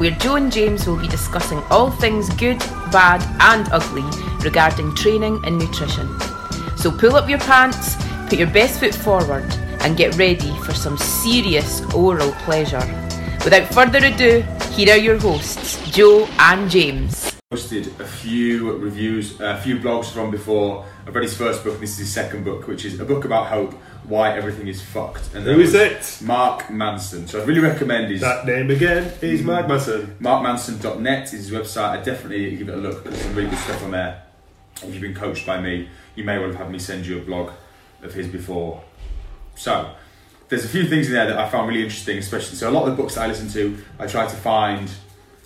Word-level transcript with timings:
where 0.00 0.12
Joe 0.12 0.36
and 0.36 0.50
James 0.50 0.86
will 0.86 0.96
be 0.96 1.08
discussing 1.08 1.58
all 1.70 1.90
things 1.90 2.30
good, 2.30 2.58
bad, 2.90 3.20
and 3.38 3.70
ugly 3.70 4.02
regarding 4.42 4.94
training 4.94 5.42
and 5.44 5.58
nutrition. 5.58 6.08
So 6.78 6.90
pull 6.90 7.16
up 7.16 7.28
your 7.28 7.38
pants, 7.40 7.96
put 8.30 8.38
your 8.38 8.48
best 8.48 8.80
foot 8.80 8.94
forward, 8.94 9.44
and 9.80 9.98
get 9.98 10.16
ready 10.16 10.56
for 10.60 10.72
some 10.72 10.96
serious 10.96 11.82
oral 11.92 12.32
pleasure. 12.46 12.80
Without 13.44 13.66
further 13.74 13.98
ado, 13.98 14.40
here 14.72 14.94
are 14.94 14.96
your 14.96 15.18
hosts, 15.18 15.78
Joe 15.90 16.26
and 16.38 16.70
James. 16.70 17.36
posted 17.50 17.88
a 18.00 18.06
few 18.06 18.72
reviews, 18.78 19.38
a 19.38 19.60
few 19.60 19.76
blogs 19.76 20.10
from 20.10 20.30
before. 20.30 20.86
I've 21.06 21.14
read 21.14 21.24
his 21.24 21.36
first 21.36 21.62
book, 21.62 21.74
and 21.74 21.82
this 21.82 21.92
is 21.92 21.98
his 21.98 22.12
second 22.12 22.44
book, 22.44 22.66
which 22.68 22.86
is 22.86 22.98
a 23.00 23.04
book 23.04 23.26
about 23.26 23.48
hope, 23.48 23.74
why 24.10 24.36
everything 24.36 24.68
is 24.68 24.82
fucked. 24.82 25.34
And 25.34 25.44
Who 25.44 25.60
is 25.60 25.72
it? 25.72 26.18
Mark 26.22 26.68
Manson. 26.70 27.26
So 27.28 27.40
I 27.40 27.44
really 27.44 27.60
recommend 27.60 28.10
his 28.10 28.20
That 28.20 28.44
name 28.44 28.70
again 28.70 29.10
is 29.22 29.42
Mark 29.42 29.68
Manson. 29.68 30.16
markmanson.net 30.20 31.32
is 31.32 31.48
his 31.48 31.50
website. 31.50 31.90
I 32.00 32.02
definitely 32.02 32.56
give 32.56 32.68
it 32.68 32.74
a 32.74 32.78
look. 32.78 33.04
There's 33.04 33.20
some 33.22 33.34
really 33.34 33.48
good 33.48 33.58
stuff 33.60 33.82
on 33.84 33.92
there. 33.92 34.22
If 34.82 34.92
you've 34.92 35.00
been 35.00 35.14
coached 35.14 35.46
by 35.46 35.60
me, 35.60 35.88
you 36.16 36.24
may 36.24 36.38
well 36.38 36.48
have 36.48 36.56
had 36.56 36.70
me 36.70 36.78
send 36.78 37.06
you 37.06 37.18
a 37.18 37.22
blog 37.22 37.52
of 38.02 38.12
his 38.12 38.26
before. 38.26 38.82
So 39.54 39.92
there's 40.48 40.64
a 40.64 40.68
few 40.68 40.86
things 40.88 41.06
in 41.06 41.12
there 41.12 41.26
that 41.28 41.38
I 41.38 41.48
found 41.48 41.68
really 41.68 41.82
interesting, 41.82 42.18
especially 42.18 42.56
so 42.56 42.68
a 42.68 42.72
lot 42.72 42.88
of 42.88 42.96
the 42.96 43.00
books 43.02 43.14
that 43.14 43.22
I 43.22 43.26
listen 43.28 43.48
to, 43.50 43.78
I 43.98 44.06
try 44.06 44.26
to 44.26 44.36
find 44.36 44.90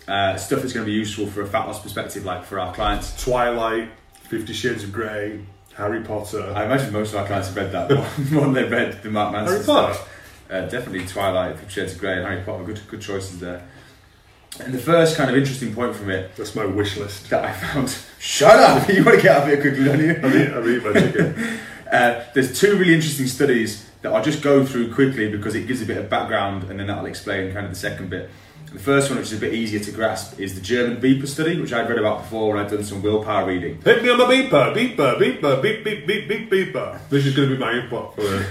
uh, 0.09 0.37
stuff 0.37 0.61
that's 0.63 0.73
going 0.73 0.87
to 0.87 0.91
be 0.91 0.97
useful 0.97 1.27
for 1.27 1.43
a 1.43 1.47
fat 1.47 1.67
loss 1.67 1.81
perspective, 1.83 2.25
like 2.25 2.45
for 2.45 2.59
our 2.61 2.73
clients. 2.75 3.23
Twilight, 3.23 3.91
Fifty 4.23 4.53
Shades 4.55 4.85
of 4.85 4.93
Grey, 4.93 5.41
Harry 5.77 6.03
Potter. 6.03 6.53
I 6.55 6.65
imagine 6.65 6.93
most 6.93 7.13
of 7.13 7.21
our 7.21 7.27
clients 7.27 7.49
have 7.49 7.57
read 7.57 7.73
that 7.73 7.91
more 8.31 8.43
than 8.45 8.53
they've 8.53 8.71
read 8.71 9.03
the 9.03 9.11
Mark 9.11 9.33
Manson 9.33 9.55
Harry 9.57 9.65
Potter? 9.67 9.95
stuff. 9.95 10.11
Uh, 10.51 10.61
definitely 10.63 11.07
Twilight, 11.07 11.57
Fifty 11.59 11.73
Shades 11.81 11.95
of 11.95 11.99
Grey, 12.01 12.15
and 12.19 12.27
Harry 12.27 12.43
Potter. 12.43 12.65
Good, 12.65 12.81
good 12.89 13.01
choices 13.01 13.41
there. 13.41 13.67
And 14.61 14.73
the 14.73 14.79
first 14.79 15.17
kind 15.17 15.29
of 15.31 15.37
interesting 15.37 15.75
point 15.75 15.97
from 15.97 16.11
it 16.11 16.37
That's 16.37 16.55
my 16.55 16.65
wish 16.65 16.97
list. 16.97 17.29
that 17.31 17.45
I 17.45 17.53
found. 17.53 17.97
Shut 18.21 18.57
up! 18.57 18.89
You 18.93 19.05
want 19.05 19.17
to 19.17 19.23
get 19.23 19.37
out 19.37 19.43
of 19.43 19.49
here 19.49 19.61
quickly, 19.61 19.85
don't 19.85 19.99
you? 19.99 20.15
I 20.15 20.29
mean, 20.33 20.55
I 20.55 20.61
mean 20.61 20.83
my 20.85 20.93
chicken. 21.01 21.59
Uh, 21.91 22.25
there's 22.35 22.59
two 22.61 22.77
really 22.77 22.95
interesting 22.95 23.27
studies 23.27 23.91
that 24.03 24.13
I'll 24.13 24.23
just 24.23 24.43
go 24.43 24.65
through 24.65 24.93
quickly 24.95 25.29
because 25.31 25.55
it 25.57 25.67
gives 25.67 25.83
a 25.83 25.87
bit 25.87 25.97
of 25.97 26.09
background, 26.09 26.65
and 26.71 26.79
then 26.79 26.87
that'll 26.87 27.07
explain 27.07 27.53
kind 27.53 27.67
of 27.67 27.73
the 27.73 27.79
second 27.79 28.11
bit. 28.11 28.31
The 28.75 28.81
first 28.81 29.09
one, 29.09 29.21
which 29.21 29.29
is 29.29 29.39
a 29.39 29.41
bit 29.41 29.55
easier 29.55 29.79
to 29.79 29.93
grasp, 29.93 30.41
is 30.41 30.57
the 30.57 30.61
German 30.61 31.01
beeper 31.01 31.29
study, 31.29 31.61
which 31.61 31.73
I'd 31.73 31.89
read 31.89 31.97
about 31.97 32.23
before 32.23 32.53
when 32.53 32.65
I'd 32.65 32.69
done 32.69 32.83
some 32.83 33.03
willpower 33.03 33.47
reading. 33.47 33.81
Hit 33.81 34.03
me 34.03 34.11
on 34.11 34.19
my 34.19 34.25
beeper, 34.25 34.75
beeper, 34.75 35.17
beeper, 35.17 35.63
beep, 35.63 35.85
beep, 35.85 36.07
beep, 36.09 36.29
beep, 36.29 36.51
beeper. 36.51 36.99
This 37.09 37.25
is 37.25 37.37
going 37.37 37.51
to 37.51 37.55
be 37.55 37.61
my 37.61 37.73
input 37.73 38.17
for 38.17 38.23
the. 38.23 38.45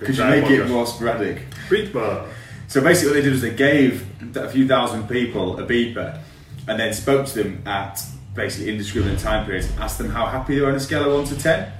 Could 0.00 0.18
you 0.18 0.24
make 0.24 0.50
it 0.50 0.68
more 0.68 0.86
sporadic? 0.86 1.48
Beeper. 1.70 2.28
So 2.66 2.82
basically, 2.82 3.08
what 3.08 3.14
they 3.14 3.22
did 3.22 3.32
was 3.32 3.40
they 3.40 3.54
gave 3.54 4.36
a 4.36 4.50
few 4.50 4.68
thousand 4.68 5.08
people 5.08 5.58
a 5.58 5.66
beeper, 5.66 6.20
and 6.68 6.78
then 6.78 6.92
spoke 6.92 7.24
to 7.28 7.42
them 7.42 7.62
at 7.66 8.02
basically 8.34 8.70
indiscriminate 8.70 9.18
time 9.18 9.46
periods, 9.46 9.72
asked 9.78 9.96
them 9.96 10.10
how 10.10 10.26
happy 10.26 10.56
they 10.56 10.60
were 10.60 10.68
on 10.68 10.74
a 10.74 10.80
scale 10.80 11.10
of 11.10 11.14
one 11.14 11.24
to 11.24 11.42
ten. 11.42 11.72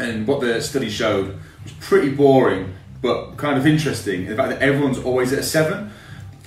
And 0.00 0.26
what 0.26 0.40
the 0.40 0.60
study 0.60 0.90
showed 0.90 1.38
was 1.62 1.72
pretty 1.78 2.10
boring, 2.10 2.74
but 3.00 3.36
kind 3.36 3.56
of 3.56 3.64
interesting. 3.64 4.22
In 4.22 4.30
the 4.30 4.34
fact 4.34 4.48
that 4.48 4.60
everyone's 4.60 4.98
always 4.98 5.32
at 5.32 5.38
a 5.38 5.44
seven. 5.44 5.92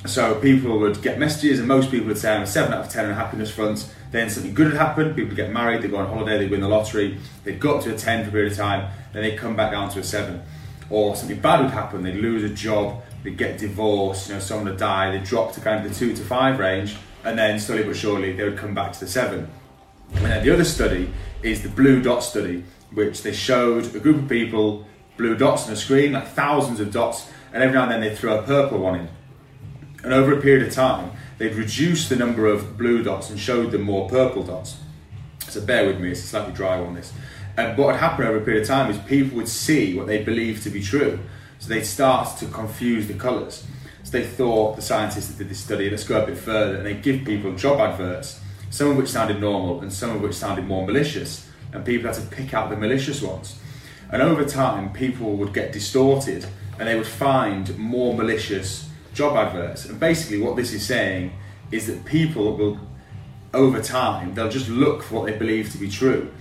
So 0.06 0.40
people 0.40 0.80
would 0.80 1.02
get 1.02 1.20
messages, 1.20 1.60
and 1.60 1.68
most 1.68 1.92
people 1.92 2.08
would 2.08 2.18
say 2.18 2.34
I'm 2.34 2.44
a 2.44 2.48
seven 2.48 2.74
out 2.74 2.86
of 2.86 2.92
ten 2.92 3.06
on 3.06 3.14
happiness 3.14 3.52
fronts. 3.52 3.94
Then 4.12 4.30
something 4.30 4.54
good 4.54 4.68
would 4.68 4.78
happen. 4.78 5.10
People 5.10 5.28
would 5.28 5.36
get 5.36 5.52
married, 5.52 5.82
they'd 5.82 5.92
go 5.92 5.98
on 5.98 6.08
holiday, 6.08 6.38
they'd 6.38 6.50
win 6.50 6.62
the 6.62 6.70
lottery. 6.70 7.18
They'd 7.44 7.60
go 7.60 7.78
up 7.78 7.84
to 7.84 7.94
a 7.94 7.98
ten 7.98 8.24
for 8.24 8.30
a 8.30 8.32
period 8.32 8.52
of 8.54 8.58
time, 8.58 8.90
then 9.14 9.24
they'd 9.24 9.38
come 9.38 9.56
back 9.56 9.72
down 9.72 9.90
to 9.90 10.00
a 10.00 10.04
seven. 10.04 10.42
Or 10.90 11.16
something 11.16 11.40
bad 11.40 11.62
would 11.62 11.72
happen. 11.72 12.02
They'd 12.02 12.16
lose 12.16 12.50
a 12.50 12.54
job, 12.54 13.04
they'd 13.24 13.38
get 13.38 13.60
divorced, 13.60 14.30
you 14.30 14.36
know, 14.36 14.40
someone 14.40 14.70
would 14.70 14.78
die. 14.78 15.12
They'd 15.12 15.26
drop 15.26 15.52
to 15.54 15.62
kind 15.62 15.86
of 15.86 15.92
the 15.92 15.98
two 15.98 16.16
to 16.16 16.24
five 16.24 16.58
range, 16.60 16.96
and 17.24 17.38
then 17.38 17.60
slowly 17.60 17.84
but 17.84 17.96
surely 17.96 18.34
they 18.34 18.44
would 18.46 18.58
come 18.58 18.74
back 18.74 18.94
to 18.94 19.00
the 19.02 19.08
seven. 19.08 19.50
And 20.16 20.26
then 20.26 20.44
the 20.44 20.54
other 20.54 20.64
study 20.64 21.14
is 21.44 21.62
the 21.62 21.70
blue 21.70 22.02
dot 22.02 22.24
study, 22.24 22.64
which 22.94 23.22
they 23.22 23.34
showed 23.34 23.94
a 23.94 24.00
group 24.00 24.24
of 24.24 24.30
people 24.30 24.88
blue 25.18 25.36
dots 25.36 25.68
on 25.68 25.74
a 25.74 25.76
screen, 25.76 26.14
like 26.14 26.30
thousands 26.30 26.80
of 26.80 26.92
dots, 26.92 27.30
and 27.54 27.62
every 27.62 27.76
now 27.76 27.84
and 27.84 27.92
then 27.92 28.02
they 28.02 28.16
throw 28.16 28.40
a 28.40 28.44
purple 28.44 28.80
one 28.80 29.02
in. 29.02 29.10
And 30.04 30.14
over 30.14 30.38
a 30.38 30.42
period 30.42 30.68
of 30.68 30.74
time, 30.74 31.12
they'd 31.38 31.56
reduce 31.56 32.08
the 32.08 32.16
number 32.16 32.46
of 32.46 32.78
blue 32.78 33.04
dots 33.04 33.30
and 33.30 33.40
showed 33.40 33.72
them 33.72 33.82
more 33.82 34.10
purple 34.10 34.44
dots. 34.44 34.78
So 35.50 35.62
bear 35.62 35.88
with 35.88 36.00
me, 36.00 36.12
it's 36.12 36.24
a 36.24 36.28
slightly 36.28 36.54
dry 36.54 36.80
one 36.80 36.94
this. 36.94 37.12
And 37.58 37.78
what 37.78 37.88
would 37.88 37.96
happen 37.98 38.26
over 38.26 38.38
a 38.38 38.42
period 38.42 38.62
of 38.62 38.68
time 38.68 38.90
is 38.90 38.98
people 39.00 39.38
would 39.38 39.50
see 39.50 39.96
what 39.96 40.08
they 40.08 40.24
believed 40.24 40.64
to 40.64 40.70
be 40.70 40.82
true. 40.82 41.20
So 41.58 41.70
they'd 41.70 41.84
start 41.84 42.38
to 42.38 42.46
confuse 42.46 43.08
the 43.08 43.16
colours. 43.16 43.66
So 44.04 44.12
they 44.12 44.26
thought, 44.26 44.76
the 44.76 44.82
scientists 44.82 45.28
that 45.28 45.38
did 45.38 45.50
this 45.50 45.60
study, 45.60 45.90
let's 45.90 46.06
go 46.06 46.24
a 46.24 46.26
bit 46.26 46.38
further, 46.38 46.78
and 46.78 46.86
they 46.86 46.94
give 46.94 47.26
people 47.26 47.54
job 47.56 47.80
adverts, 47.80 48.40
some 48.70 48.92
of 48.92 48.98
which 48.98 49.10
sounded 49.10 49.42
normal 49.42 49.82
and 49.82 49.92
some 49.92 50.12
of 50.12 50.22
which 50.22 50.36
sounded 50.36 50.66
more 50.66 50.86
malicious. 50.86 51.48
And 51.74 51.84
people 51.84 52.12
had 52.12 52.16
to 52.16 52.28
pick 52.28 52.54
out 52.54 52.70
the 52.70 52.78
malicious 52.78 53.22
ones. 53.22 53.60
And 54.12 54.22
over 54.22 54.46
time, 54.46 54.94
people 54.94 55.36
would 55.36 55.54
get 55.54 55.74
distorted 55.74 56.46
and 56.80 56.88
they 56.88 56.96
would 56.96 57.06
find 57.06 57.78
more 57.78 58.14
malicious 58.16 58.89
job 59.14 59.36
adverts. 59.36 59.86
And 59.86 60.00
basically, 60.00 60.40
what 60.42 60.56
this 60.56 60.74
is 60.74 60.86
saying 60.86 61.34
is 61.72 61.88
that 61.88 62.06
people 62.06 62.56
will, 62.58 62.80
over 63.54 63.82
time, 63.82 64.34
they'll 64.34 64.50
just 64.50 64.70
look 64.70 65.04
for 65.04 65.16
what 65.16 65.26
they 65.26 65.38
believe 65.38 65.72
to 65.72 65.78
be 65.78 65.90
true. 65.90 66.32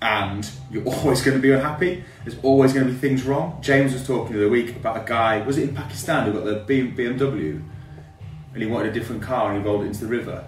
And 0.00 0.48
you're 0.70 0.86
always 0.94 1.22
going 1.22 1.36
to 1.36 1.42
be 1.42 1.52
unhappy. 1.52 2.04
There's 2.24 2.38
always 2.42 2.72
going 2.72 2.86
to 2.86 2.92
be 2.92 2.98
things 2.98 3.24
wrong. 3.24 3.58
James 3.60 3.92
was 3.92 4.06
talking 4.06 4.36
the 4.36 4.42
other 4.42 4.50
week 4.50 4.76
about 4.76 5.02
a 5.02 5.08
guy, 5.08 5.40
was 5.42 5.58
it 5.58 5.68
in 5.70 5.74
Pakistan, 5.74 6.26
who 6.26 6.32
got 6.32 6.44
the 6.44 6.72
BMW 6.72 7.62
and 8.54 8.62
he 8.62 8.68
wanted 8.68 8.90
a 8.90 8.92
different 8.92 9.22
car 9.22 9.52
and 9.52 9.62
he 9.62 9.68
rolled 9.68 9.84
it 9.84 9.86
into 9.86 10.00
the 10.00 10.08
river. 10.08 10.44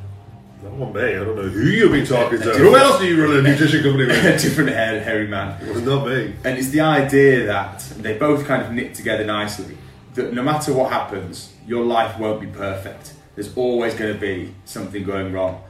That 0.63 0.73
one 0.73 0.93
me. 0.93 1.01
I 1.01 1.13
don't 1.25 1.37
know 1.37 1.43
who 1.49 1.61
you'll 1.61 1.93
be 1.93 2.05
talking 2.05 2.39
to. 2.41 2.51
Who 2.59 2.77
else 2.77 2.99
do 2.99 3.07
you 3.07 3.25
run 3.25 3.37
a 3.37 3.43
nutrition 3.49 3.83
company 3.83 4.05
a 4.05 4.09
with? 4.09 4.43
different 4.43 4.71
hair, 4.71 5.03
hairy 5.03 5.27
man. 5.27 5.63
It 5.63 5.73
was 5.73 5.83
not 5.83 6.07
me. 6.07 6.35
And 6.45 6.59
it's 6.59 6.69
the 6.69 6.81
idea 6.83 7.47
that 7.47 7.79
they 7.97 8.19
both 8.19 8.47
kind 8.47 8.63
of 8.63 8.73
knit 8.73 8.95
together 8.95 9.25
nicely. 9.25 9.79
That 10.15 10.35
no 10.35 10.43
matter 10.43 10.75
what 10.75 10.93
happens, 10.93 11.55
your 11.71 11.85
life 11.85 12.19
won't 12.19 12.41
be 12.41 12.49
perfect. 12.49 13.13
There's 13.37 13.57
always 13.57 13.95
going 13.95 14.13
to 14.13 14.19
be 14.19 14.53
something 14.65 15.05
going 15.05 15.33
wrong. 15.33 15.63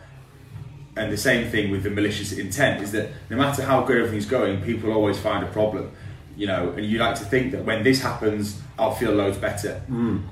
And 0.96 1.12
the 1.12 1.18
same 1.18 1.50
thing 1.50 1.70
with 1.70 1.82
the 1.82 1.90
malicious 1.90 2.32
intent 2.32 2.82
is 2.82 2.90
that 2.92 3.10
no 3.28 3.36
matter 3.36 3.62
how 3.62 3.82
good 3.82 3.98
everything's 3.98 4.24
going, 4.24 4.62
people 4.62 4.92
always 4.92 5.18
find 5.18 5.44
a 5.44 5.46
problem. 5.48 5.92
You 6.38 6.46
know, 6.46 6.70
and 6.70 6.86
you 6.86 6.98
like 6.98 7.16
to 7.16 7.24
think 7.24 7.52
that 7.52 7.66
when 7.66 7.82
this 7.82 8.00
happens, 8.00 8.62
I'll 8.78 8.94
feel 8.94 9.12
loads 9.12 9.36
better. 9.36 9.82
Mm. 9.90 10.22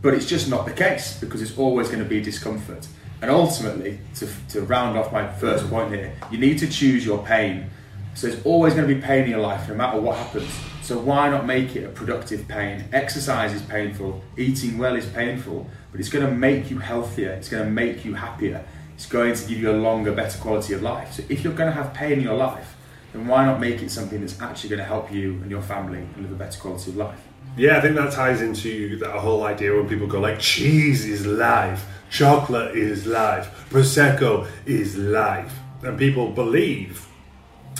But 0.00 0.14
it's 0.14 0.26
just 0.26 0.48
not 0.48 0.66
the 0.66 0.72
case 0.72 1.18
because 1.18 1.42
it's 1.42 1.58
always 1.58 1.88
going 1.88 2.02
to 2.02 2.08
be 2.08 2.22
discomfort. 2.22 2.86
And 3.20 3.28
ultimately, 3.28 3.98
to, 4.16 4.28
to 4.50 4.62
round 4.62 4.96
off 4.96 5.12
my 5.12 5.26
first 5.32 5.68
point 5.68 5.92
here, 5.92 6.14
you 6.30 6.38
need 6.38 6.58
to 6.58 6.68
choose 6.68 7.04
your 7.04 7.26
pain. 7.26 7.70
So 8.14 8.26
it's 8.26 8.44
always 8.44 8.74
going 8.74 8.86
to 8.88 8.94
be 8.94 9.00
pain 9.00 9.24
in 9.24 9.30
your 9.30 9.40
life 9.40 9.68
no 9.68 9.74
matter 9.74 10.00
what 10.00 10.16
happens. 10.16 10.50
So 10.82 10.98
why 10.98 11.30
not 11.30 11.46
make 11.46 11.76
it 11.76 11.84
a 11.84 11.88
productive 11.88 12.46
pain? 12.48 12.84
Exercise 12.92 13.54
is 13.54 13.62
painful, 13.62 14.22
eating 14.36 14.78
well 14.78 14.96
is 14.96 15.06
painful, 15.06 15.66
but 15.90 16.00
it's 16.00 16.08
going 16.08 16.26
to 16.26 16.32
make 16.32 16.70
you 16.70 16.78
healthier, 16.78 17.30
it's 17.30 17.48
going 17.48 17.64
to 17.64 17.70
make 17.70 18.04
you 18.04 18.14
happier, 18.14 18.64
it's 18.94 19.06
going 19.06 19.34
to 19.34 19.48
give 19.48 19.58
you 19.58 19.70
a 19.70 19.78
longer, 19.78 20.12
better 20.12 20.38
quality 20.38 20.74
of 20.74 20.82
life. 20.82 21.12
So 21.12 21.22
if 21.28 21.44
you're 21.44 21.54
going 21.54 21.72
to 21.72 21.74
have 21.74 21.94
pain 21.94 22.12
in 22.12 22.20
your 22.22 22.36
life, 22.36 22.76
then 23.12 23.26
why 23.26 23.46
not 23.46 23.60
make 23.60 23.82
it 23.82 23.90
something 23.90 24.20
that's 24.20 24.40
actually 24.40 24.70
going 24.70 24.80
to 24.80 24.84
help 24.84 25.12
you 25.12 25.34
and 25.42 25.50
your 25.50 25.62
family 25.62 25.98
and 25.98 26.16
live 26.16 26.32
a 26.32 26.34
better 26.34 26.60
quality 26.60 26.90
of 26.90 26.96
life? 26.96 27.20
Yeah, 27.56 27.78
I 27.78 27.80
think 27.80 27.94
that 27.96 28.12
ties 28.12 28.40
into 28.40 28.96
that 28.98 29.10
whole 29.10 29.44
idea 29.44 29.74
when 29.74 29.88
people 29.88 30.06
go 30.06 30.20
like, 30.20 30.40
cheese 30.40 31.04
is 31.04 31.26
life, 31.26 31.86
chocolate 32.10 32.74
is 32.74 33.06
life, 33.06 33.68
prosecco 33.70 34.48
is 34.66 34.96
life, 34.96 35.52
and 35.82 35.98
people 35.98 36.30
believe, 36.30 37.06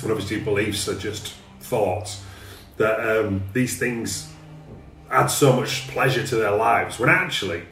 and 0.02 0.12
obviously 0.12 0.40
beliefs 0.40 0.88
are 0.88 0.98
just 0.98 1.34
thoughts, 1.60 2.22
that 2.76 3.00
um, 3.00 3.42
these 3.52 3.78
things 3.78 4.32
add 5.10 5.26
so 5.26 5.52
much 5.52 5.88
pleasure 5.88 6.26
to 6.26 6.36
their 6.36 6.56
lives. 6.56 6.98
When 6.98 7.08
actually, 7.08 7.62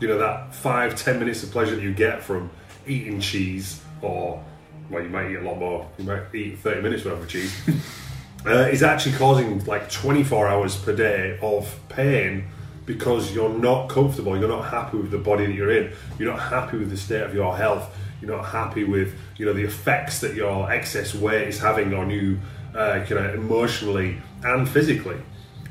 you 0.00 0.08
know, 0.08 0.18
that 0.18 0.54
five 0.54 0.96
ten 0.96 1.18
minutes 1.18 1.42
of 1.42 1.50
pleasure 1.50 1.74
that 1.76 1.82
you 1.82 1.92
get 1.92 2.22
from 2.22 2.50
eating 2.86 3.20
cheese, 3.20 3.82
or 4.02 4.42
well, 4.90 5.02
you 5.02 5.08
might 5.08 5.30
eat 5.30 5.36
a 5.36 5.42
lot 5.42 5.58
more. 5.58 5.90
You 5.98 6.04
might 6.04 6.34
eat 6.34 6.58
thirty 6.58 6.80
minutes 6.80 7.04
worth 7.04 7.22
of 7.22 7.28
cheese. 7.28 7.54
uh, 8.46 8.68
is 8.70 8.82
actually 8.82 9.16
causing 9.16 9.64
like 9.64 9.90
24 9.90 10.48
hours 10.48 10.76
per 10.76 10.94
day 10.94 11.38
of 11.40 11.78
pain 11.88 12.44
because 12.86 13.34
you're 13.34 13.48
not 13.58 13.88
comfortable, 13.88 14.38
you're 14.38 14.48
not 14.48 14.70
happy 14.70 14.98
with 14.98 15.10
the 15.10 15.18
body 15.18 15.46
that 15.46 15.54
you're 15.54 15.72
in, 15.72 15.92
you're 16.18 16.30
not 16.30 16.40
happy 16.40 16.76
with 16.76 16.90
the 16.90 16.96
state 16.96 17.22
of 17.22 17.34
your 17.34 17.56
health, 17.56 17.96
you're 18.24 18.36
not 18.36 18.46
happy 18.46 18.84
with 18.84 19.14
you 19.36 19.46
know 19.46 19.52
the 19.52 19.64
effects 19.64 20.20
that 20.20 20.34
your 20.34 20.70
excess 20.70 21.14
weight 21.14 21.48
is 21.48 21.58
having 21.58 21.94
on 21.94 22.10
you, 22.10 22.38
uh, 22.74 23.04
you 23.08 23.14
know, 23.14 23.32
emotionally 23.34 24.18
and 24.42 24.68
physically. 24.68 25.16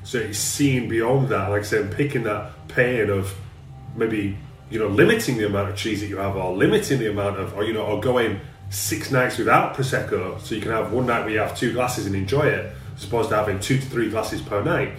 So 0.03 0.19
it's 0.19 0.37
seeing 0.37 0.89
beyond 0.89 1.29
that, 1.29 1.49
like 1.49 1.61
I 1.61 1.65
said, 1.65 1.95
picking 1.95 2.23
that 2.23 2.51
pain 2.67 3.09
of 3.09 3.33
maybe 3.95 4.37
you 4.69 4.79
know 4.79 4.87
limiting 4.87 5.37
the 5.37 5.45
amount 5.45 5.69
of 5.69 5.75
cheese 5.75 6.01
that 6.01 6.07
you 6.07 6.17
have, 6.17 6.35
or 6.35 6.55
limiting 6.55 6.99
the 6.99 7.09
amount 7.09 7.39
of, 7.39 7.55
or 7.55 7.63
you 7.63 7.73
know, 7.73 7.83
or 7.83 7.99
going 7.99 8.39
six 8.69 9.11
nights 9.11 9.37
without 9.37 9.75
prosecco, 9.75 10.39
so 10.41 10.55
you 10.55 10.61
can 10.61 10.71
have 10.71 10.91
one 10.91 11.05
night 11.05 11.21
where 11.21 11.29
you 11.29 11.39
have 11.39 11.57
two 11.57 11.73
glasses 11.73 12.05
and 12.05 12.15
enjoy 12.15 12.47
it, 12.47 12.75
as 12.95 13.03
opposed 13.03 13.29
to 13.29 13.35
having 13.35 13.59
two 13.59 13.77
to 13.77 13.85
three 13.85 14.09
glasses 14.09 14.41
per 14.41 14.63
night. 14.63 14.93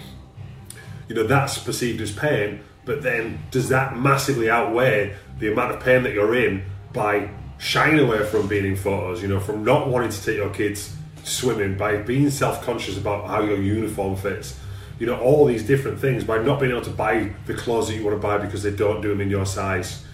You 1.07 1.15
know 1.15 1.27
that's 1.27 1.57
perceived 1.57 2.01
as 2.01 2.11
pain, 2.11 2.61
but 2.83 3.03
then 3.03 3.39
does 3.51 3.69
that 3.69 3.97
massively 3.97 4.49
outweigh 4.49 5.15
the 5.39 5.51
amount 5.51 5.73
of 5.73 5.81
pain 5.81 6.03
that 6.03 6.13
you're 6.13 6.35
in 6.35 6.63
by 6.93 7.29
shying 7.57 7.99
away 7.99 8.23
from 8.25 8.47
being 8.47 8.65
in 8.65 8.75
photos? 8.75 9.21
You 9.21 9.27
know, 9.27 9.39
from 9.39 9.63
not 9.63 9.87
wanting 9.87 10.09
to 10.09 10.23
take 10.23 10.37
your 10.37 10.49
kids 10.49 10.95
swimming, 11.23 11.77
by 11.77 11.97
being 11.97 12.29
self-conscious 12.29 12.97
about 12.97 13.27
how 13.27 13.41
your 13.41 13.61
uniform 13.61 14.15
fits 14.15 14.59
you 14.99 15.05
know 15.05 15.19
all 15.19 15.45
these 15.45 15.63
different 15.63 15.99
things 15.99 16.23
by 16.23 16.37
not 16.37 16.59
being 16.59 16.71
able 16.71 16.81
to 16.81 16.89
buy 16.89 17.31
the 17.47 17.53
clothes 17.53 17.87
that 17.87 17.95
you 17.95 18.03
want 18.03 18.15
to 18.15 18.21
buy 18.21 18.37
because 18.37 18.63
they 18.63 18.71
don't 18.71 19.01
do 19.01 19.09
them 19.09 19.21
in 19.21 19.29
your 19.29 19.45
size 19.45 20.05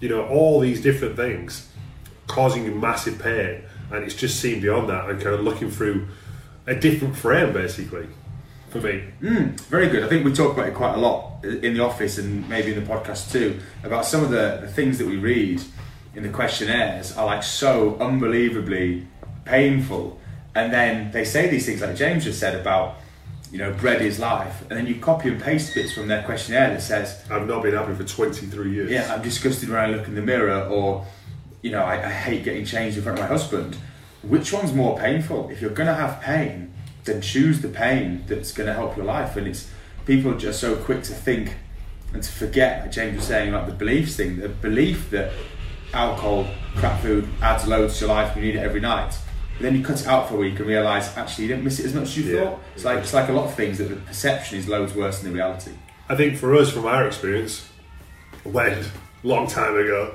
you 0.00 0.08
know 0.08 0.26
all 0.26 0.60
these 0.60 0.82
different 0.82 1.16
things 1.16 1.68
causing 2.26 2.64
you 2.64 2.74
massive 2.74 3.18
pain 3.20 3.62
and 3.92 4.04
it's 4.04 4.14
just 4.14 4.40
seeing 4.40 4.60
beyond 4.60 4.88
that 4.88 5.08
and 5.08 5.20
kind 5.20 5.34
of 5.34 5.40
looking 5.40 5.70
through 5.70 6.06
a 6.66 6.74
different 6.74 7.16
frame 7.16 7.52
basically 7.52 8.06
for 8.70 8.80
me 8.80 9.04
hmm, 9.20 9.50
Very 9.70 9.88
good. 9.88 10.02
I 10.02 10.08
think 10.08 10.24
we 10.24 10.32
talk 10.32 10.52
about 10.54 10.66
it 10.66 10.74
quite 10.74 10.94
a 10.94 10.98
lot 10.98 11.44
in 11.44 11.74
the 11.74 11.80
office 11.80 12.18
and 12.18 12.48
maybe 12.48 12.74
in 12.74 12.84
the 12.84 12.90
podcast 12.90 13.30
too 13.30 13.60
about 13.84 14.04
some 14.04 14.24
of 14.24 14.30
the, 14.30 14.58
the 14.62 14.68
things 14.68 14.98
that 14.98 15.06
we 15.06 15.16
read 15.16 15.62
in 16.14 16.22
the 16.22 16.28
questionnaires 16.28 17.16
are 17.16 17.26
like 17.26 17.42
so 17.42 17.96
unbelievably 17.96 19.06
painful. 19.44 20.18
And 20.54 20.72
then 20.72 21.10
they 21.10 21.24
say 21.24 21.48
these 21.48 21.66
things 21.66 21.80
like 21.80 21.96
James 21.96 22.24
just 22.24 22.38
said 22.38 22.58
about, 22.58 22.96
you 23.50 23.58
know, 23.58 23.72
bread 23.72 24.00
is 24.00 24.18
life. 24.18 24.62
And 24.62 24.78
then 24.78 24.86
you 24.86 24.96
copy 24.96 25.28
and 25.28 25.40
paste 25.40 25.74
bits 25.74 25.92
from 25.92 26.08
their 26.08 26.22
questionnaire 26.22 26.70
that 26.70 26.82
says, 26.82 27.24
i've 27.30 27.46
not 27.46 27.62
been 27.62 27.74
happy 27.74 27.94
for 27.94 28.04
23 28.04 28.72
years 28.72 28.90
yeah, 28.90 29.12
I'm 29.12 29.22
disgusted 29.22 29.68
when 29.68 29.78
I 29.78 29.86
look 29.86 30.06
in 30.06 30.14
the 30.14 30.22
mirror, 30.22 30.64
or, 30.68 31.06
you 31.62 31.70
know, 31.70 31.82
I, 31.82 32.06
I 32.06 32.10
hate 32.10 32.44
getting 32.44 32.64
changed 32.64 32.96
in 32.96 33.02
front 33.02 33.18
of 33.18 33.24
my 33.24 33.28
husband. 33.28 33.76
Which 34.22 34.52
one's 34.52 34.72
more 34.72 34.96
painful? 34.98 35.50
If 35.50 35.60
you're 35.60 35.70
going 35.70 35.88
to 35.88 35.94
have 35.94 36.20
pain, 36.20 36.72
then 37.04 37.20
choose 37.20 37.60
the 37.60 37.68
pain 37.68 38.24
that's 38.26 38.52
going 38.52 38.66
to 38.66 38.72
help 38.72 38.96
your 38.96 39.04
life. 39.04 39.36
And 39.36 39.46
it's 39.46 39.70
people 40.06 40.32
are 40.32 40.38
just 40.38 40.60
so 40.60 40.76
quick 40.76 41.02
to 41.04 41.12
think 41.12 41.56
and 42.12 42.22
to 42.22 42.30
forget, 42.32 42.82
like 42.82 42.92
James 42.92 43.16
was 43.16 43.26
saying, 43.26 43.52
like 43.52 43.66
the 43.66 43.72
beliefs 43.72 44.16
thing, 44.16 44.38
the 44.38 44.48
belief 44.48 45.10
that 45.10 45.32
alcohol, 45.94 46.46
crap 46.76 47.00
food 47.00 47.28
adds 47.42 47.66
loads 47.66 47.98
to 47.98 48.06
your 48.06 48.14
life, 48.14 48.34
you 48.36 48.42
need 48.42 48.56
it 48.56 48.60
every 48.60 48.80
night. 48.80 49.16
But 49.56 49.62
then 49.62 49.76
you 49.76 49.84
cut 49.84 50.00
it 50.00 50.06
out 50.06 50.28
for 50.28 50.34
a 50.34 50.38
week 50.38 50.58
and 50.58 50.66
realise 50.66 51.16
actually 51.16 51.44
you 51.44 51.48
didn't 51.48 51.64
miss 51.64 51.78
it 51.78 51.86
as 51.86 51.94
much 51.94 52.04
as 52.04 52.18
you 52.18 52.24
Yeah. 52.36 52.44
thought. 52.44 52.60
It's 52.74 52.84
like 52.84 52.98
it's 52.98 53.14
like 53.14 53.28
a 53.28 53.32
lot 53.32 53.46
of 53.46 53.54
things 53.54 53.78
that 53.78 53.84
the 53.88 53.96
perception 53.96 54.58
is 54.58 54.68
loads 54.68 54.94
worse 54.94 55.20
than 55.20 55.30
the 55.30 55.36
reality. 55.36 55.70
I 56.08 56.16
think 56.16 56.36
for 56.36 56.54
us, 56.56 56.70
from 56.70 56.86
our 56.86 57.06
experience, 57.06 57.68
when 58.42 58.84
long 59.22 59.46
time 59.46 59.76
ago, 59.76 60.14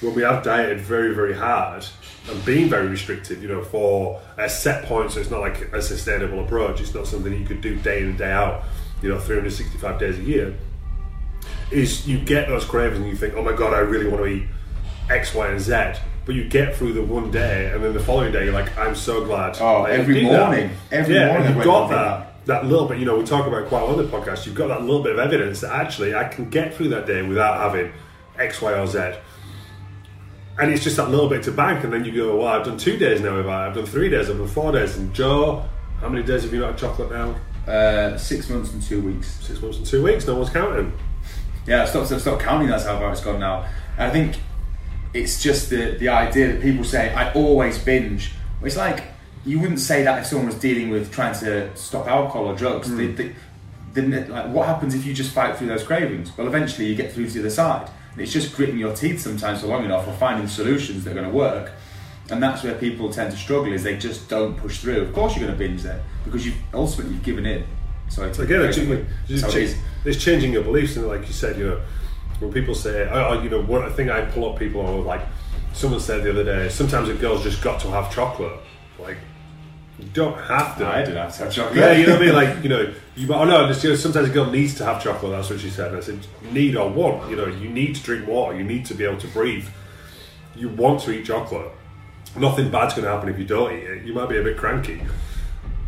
when 0.00 0.14
we 0.14 0.22
have 0.22 0.42
dieted 0.42 0.80
very, 0.80 1.14
very 1.14 1.34
hard 1.34 1.84
and 2.30 2.44
been 2.44 2.68
very 2.68 2.88
restricted, 2.88 3.40
you 3.42 3.48
know, 3.48 3.62
for 3.62 4.20
a 4.36 4.48
set 4.48 4.84
point, 4.86 5.12
so 5.12 5.20
it's 5.20 5.30
not 5.30 5.40
like 5.40 5.72
a 5.72 5.80
sustainable 5.82 6.44
approach. 6.44 6.80
It's 6.80 6.94
not 6.94 7.06
something 7.06 7.32
you 7.32 7.46
could 7.46 7.60
do 7.60 7.76
day 7.76 8.00
in 8.00 8.06
and 8.10 8.18
day 8.18 8.30
out, 8.32 8.64
you 9.02 9.08
know, 9.08 9.18
365 9.18 9.98
days 9.98 10.18
a 10.18 10.22
year. 10.22 10.54
Is 11.70 12.06
you 12.08 12.18
get 12.18 12.48
those 12.48 12.64
cravings 12.64 13.00
and 13.00 13.08
you 13.08 13.16
think, 13.16 13.34
oh 13.36 13.42
my 13.42 13.52
god, 13.52 13.74
I 13.74 13.78
really 13.80 14.08
want 14.08 14.22
to 14.24 14.26
eat 14.26 14.44
X, 15.10 15.34
Y, 15.34 15.48
and 15.48 15.60
Z. 15.60 16.00
But 16.24 16.34
you 16.34 16.44
get 16.44 16.76
through 16.76 16.92
the 16.92 17.02
one 17.02 17.30
day, 17.30 17.70
and 17.72 17.82
then 17.82 17.94
the 17.94 18.00
following 18.00 18.32
day, 18.32 18.44
you're 18.44 18.52
like, 18.52 18.76
I'm 18.76 18.94
so 18.94 19.24
glad. 19.24 19.56
Oh, 19.60 19.84
I 19.84 19.92
every 19.92 20.14
did 20.14 20.30
that." 20.30 20.48
morning. 20.48 20.70
Every 20.92 21.14
yeah, 21.14 21.32
morning 21.32 21.56
You've 21.56 21.64
got 21.64 21.88
that 21.88 22.28
that 22.48 22.64
little 22.64 22.88
bit, 22.88 22.98
you 22.98 23.04
know, 23.04 23.18
we 23.18 23.24
talk 23.24 23.46
about 23.46 23.68
quite 23.68 23.82
a 23.82 23.84
lot 23.84 23.98
on 23.98 24.04
the 24.04 24.10
podcast. 24.10 24.46
You've 24.46 24.54
got 24.54 24.68
that 24.68 24.80
little 24.80 25.02
bit 25.02 25.12
of 25.12 25.18
evidence 25.18 25.60
that 25.60 25.70
actually 25.70 26.14
I 26.14 26.24
can 26.28 26.48
get 26.48 26.74
through 26.74 26.88
that 26.88 27.06
day 27.06 27.20
without 27.20 27.58
having 27.58 27.92
X, 28.38 28.62
Y, 28.62 28.72
or 28.72 28.86
Z. 28.86 29.12
And 30.58 30.72
it's 30.72 30.82
just 30.82 30.96
that 30.96 31.10
little 31.10 31.28
bit 31.28 31.42
to 31.44 31.52
bank, 31.52 31.84
and 31.84 31.92
then 31.92 32.06
you 32.06 32.12
go, 32.12 32.38
well, 32.38 32.48
I've 32.48 32.64
done 32.64 32.78
two 32.78 32.96
days 32.96 33.20
now, 33.20 33.36
have 33.36 33.46
I? 33.46 33.66
I've 33.66 33.74
done 33.74 33.84
three 33.84 34.08
days, 34.08 34.30
I've 34.30 34.38
done 34.38 34.48
four 34.48 34.72
days. 34.72 34.96
And 34.96 35.14
Joe, 35.14 35.68
how 36.00 36.08
many 36.08 36.24
days 36.24 36.42
have 36.42 36.52
you 36.52 36.60
not 36.60 36.70
had 36.70 36.78
chocolate 36.78 37.10
now? 37.10 37.36
Uh, 37.70 38.16
six 38.16 38.48
months 38.48 38.72
and 38.72 38.82
two 38.82 39.02
weeks. 39.02 39.44
Six 39.44 39.60
months 39.60 39.76
and 39.76 39.86
two 39.86 40.02
weeks, 40.02 40.26
no 40.26 40.36
one's 40.36 40.48
counting. 40.48 40.92
Yeah, 41.66 41.84
stop, 41.84 42.06
stop, 42.06 42.20
stop 42.20 42.40
counting. 42.40 42.68
That's 42.68 42.86
how 42.86 42.98
far 42.98 43.12
it's 43.12 43.20
gone 43.20 43.40
now. 43.40 43.66
And 43.98 44.06
I 44.06 44.10
think 44.10 44.36
it's 45.14 45.42
just 45.42 45.70
the 45.70 45.96
the 45.98 46.08
idea 46.08 46.52
that 46.52 46.62
people 46.62 46.84
say 46.84 47.12
I 47.14 47.32
always 47.32 47.78
binge. 47.78 48.32
It's 48.62 48.76
like 48.76 49.04
you 49.44 49.58
wouldn't 49.60 49.80
say 49.80 50.02
that 50.02 50.18
if 50.20 50.26
someone 50.26 50.46
was 50.46 50.56
dealing 50.56 50.90
with 50.90 51.12
trying 51.12 51.38
to 51.40 51.74
stop 51.76 52.06
alcohol 52.06 52.46
or 52.46 52.54
drugs. 52.54 52.88
Mm. 52.88 52.96
They, 52.96 53.06
they, 53.24 53.34
then 53.94 54.12
it- 54.12 54.28
like, 54.28 54.48
what 54.50 54.66
happens 54.66 54.94
if 54.94 55.06
you 55.06 55.14
just 55.14 55.32
fight 55.32 55.56
through 55.56 55.68
those 55.68 55.82
cravings? 55.84 56.36
Well, 56.36 56.46
eventually 56.46 56.86
you 56.86 56.94
get 56.94 57.12
through 57.12 57.26
to 57.28 57.32
the 57.34 57.40
other 57.40 57.50
side. 57.50 57.90
It's 58.16 58.32
just 58.32 58.54
gritting 58.56 58.78
your 58.78 58.94
teeth 58.94 59.20
sometimes 59.20 59.60
for 59.60 59.68
long 59.68 59.84
enough 59.84 60.06
or 60.08 60.12
finding 60.14 60.48
solutions 60.48 61.04
that 61.04 61.12
are 61.12 61.14
going 61.14 61.28
to 61.30 61.34
work. 61.34 61.70
And 62.30 62.42
that's 62.42 62.62
where 62.62 62.74
people 62.74 63.10
tend 63.10 63.30
to 63.30 63.36
struggle 63.38 63.72
is 63.72 63.84
they 63.84 63.96
just 63.96 64.28
don't 64.28 64.56
push 64.56 64.80
through. 64.80 65.00
Of 65.02 65.12
course 65.14 65.34
you're 65.36 65.46
going 65.46 65.56
to 65.56 65.64
binge 65.64 65.82
there 65.82 66.02
because 66.24 66.44
you've 66.44 66.56
ultimately 66.74 67.14
you've 67.14 67.22
given 67.22 67.46
in. 67.46 67.64
So 68.10 68.24
Again, 68.24 68.60
it's, 68.68 68.76
it's, 69.28 69.74
it's 70.04 70.22
changing 70.22 70.52
your 70.52 70.62
beliefs, 70.64 70.96
and 70.96 71.06
like 71.06 71.26
you 71.26 71.32
said, 71.32 71.58
you 71.58 71.66
know, 71.68 71.80
when 72.40 72.52
people 72.52 72.74
say, 72.74 73.08
oh, 73.10 73.30
oh, 73.30 73.42
you 73.42 73.50
know, 73.50 73.60
one 73.62 73.90
thing 73.92 74.10
I 74.10 74.22
pull 74.22 74.50
up 74.50 74.58
people 74.58 74.80
on, 74.80 75.04
like 75.04 75.22
someone 75.72 76.00
said 76.00 76.22
the 76.22 76.30
other 76.30 76.44
day, 76.44 76.68
sometimes 76.68 77.08
a 77.08 77.14
girl's 77.14 77.42
just 77.42 77.62
got 77.62 77.80
to 77.80 77.88
have 77.88 78.12
chocolate. 78.12 78.58
Like, 78.98 79.16
you 79.98 80.06
don't 80.12 80.38
have 80.38 80.78
to. 80.78 80.86
I 80.86 81.00
didn't 81.00 81.16
have 81.16 81.36
to 81.36 81.44
have 81.44 81.52
chocolate. 81.52 81.76
Yeah, 81.76 81.92
you 81.92 82.06
know 82.06 82.12
what 82.12 82.22
I 82.22 82.26
mean? 82.26 82.34
Like, 82.34 82.62
you 82.62 82.68
know, 82.68 82.94
you, 83.16 83.32
oh 83.34 83.44
no, 83.44 83.66
just, 83.66 83.82
you 83.82 83.90
know, 83.90 83.96
sometimes 83.96 84.28
a 84.28 84.32
girl 84.32 84.50
needs 84.50 84.76
to 84.76 84.84
have 84.84 85.02
chocolate, 85.02 85.32
that's 85.32 85.50
what 85.50 85.60
she 85.60 85.70
said. 85.70 85.88
And 85.88 85.96
I 85.96 86.00
said, 86.00 86.20
need 86.52 86.76
or 86.76 86.88
want, 86.88 87.28
you 87.30 87.36
know, 87.36 87.46
you 87.46 87.68
need 87.68 87.96
to 87.96 88.02
drink 88.02 88.28
water, 88.28 88.56
you 88.56 88.64
need 88.64 88.84
to 88.86 88.94
be 88.94 89.04
able 89.04 89.18
to 89.18 89.28
breathe. 89.28 89.66
You 90.54 90.68
want 90.68 91.00
to 91.02 91.12
eat 91.12 91.26
chocolate. 91.26 91.72
Nothing 92.36 92.70
bad's 92.70 92.94
going 92.94 93.04
to 93.04 93.10
happen 93.10 93.28
if 93.28 93.38
you 93.38 93.44
don't 93.44 93.72
eat 93.72 93.84
it. 93.84 94.04
You 94.04 94.12
might 94.12 94.28
be 94.28 94.38
a 94.38 94.42
bit 94.42 94.56
cranky. 94.56 95.02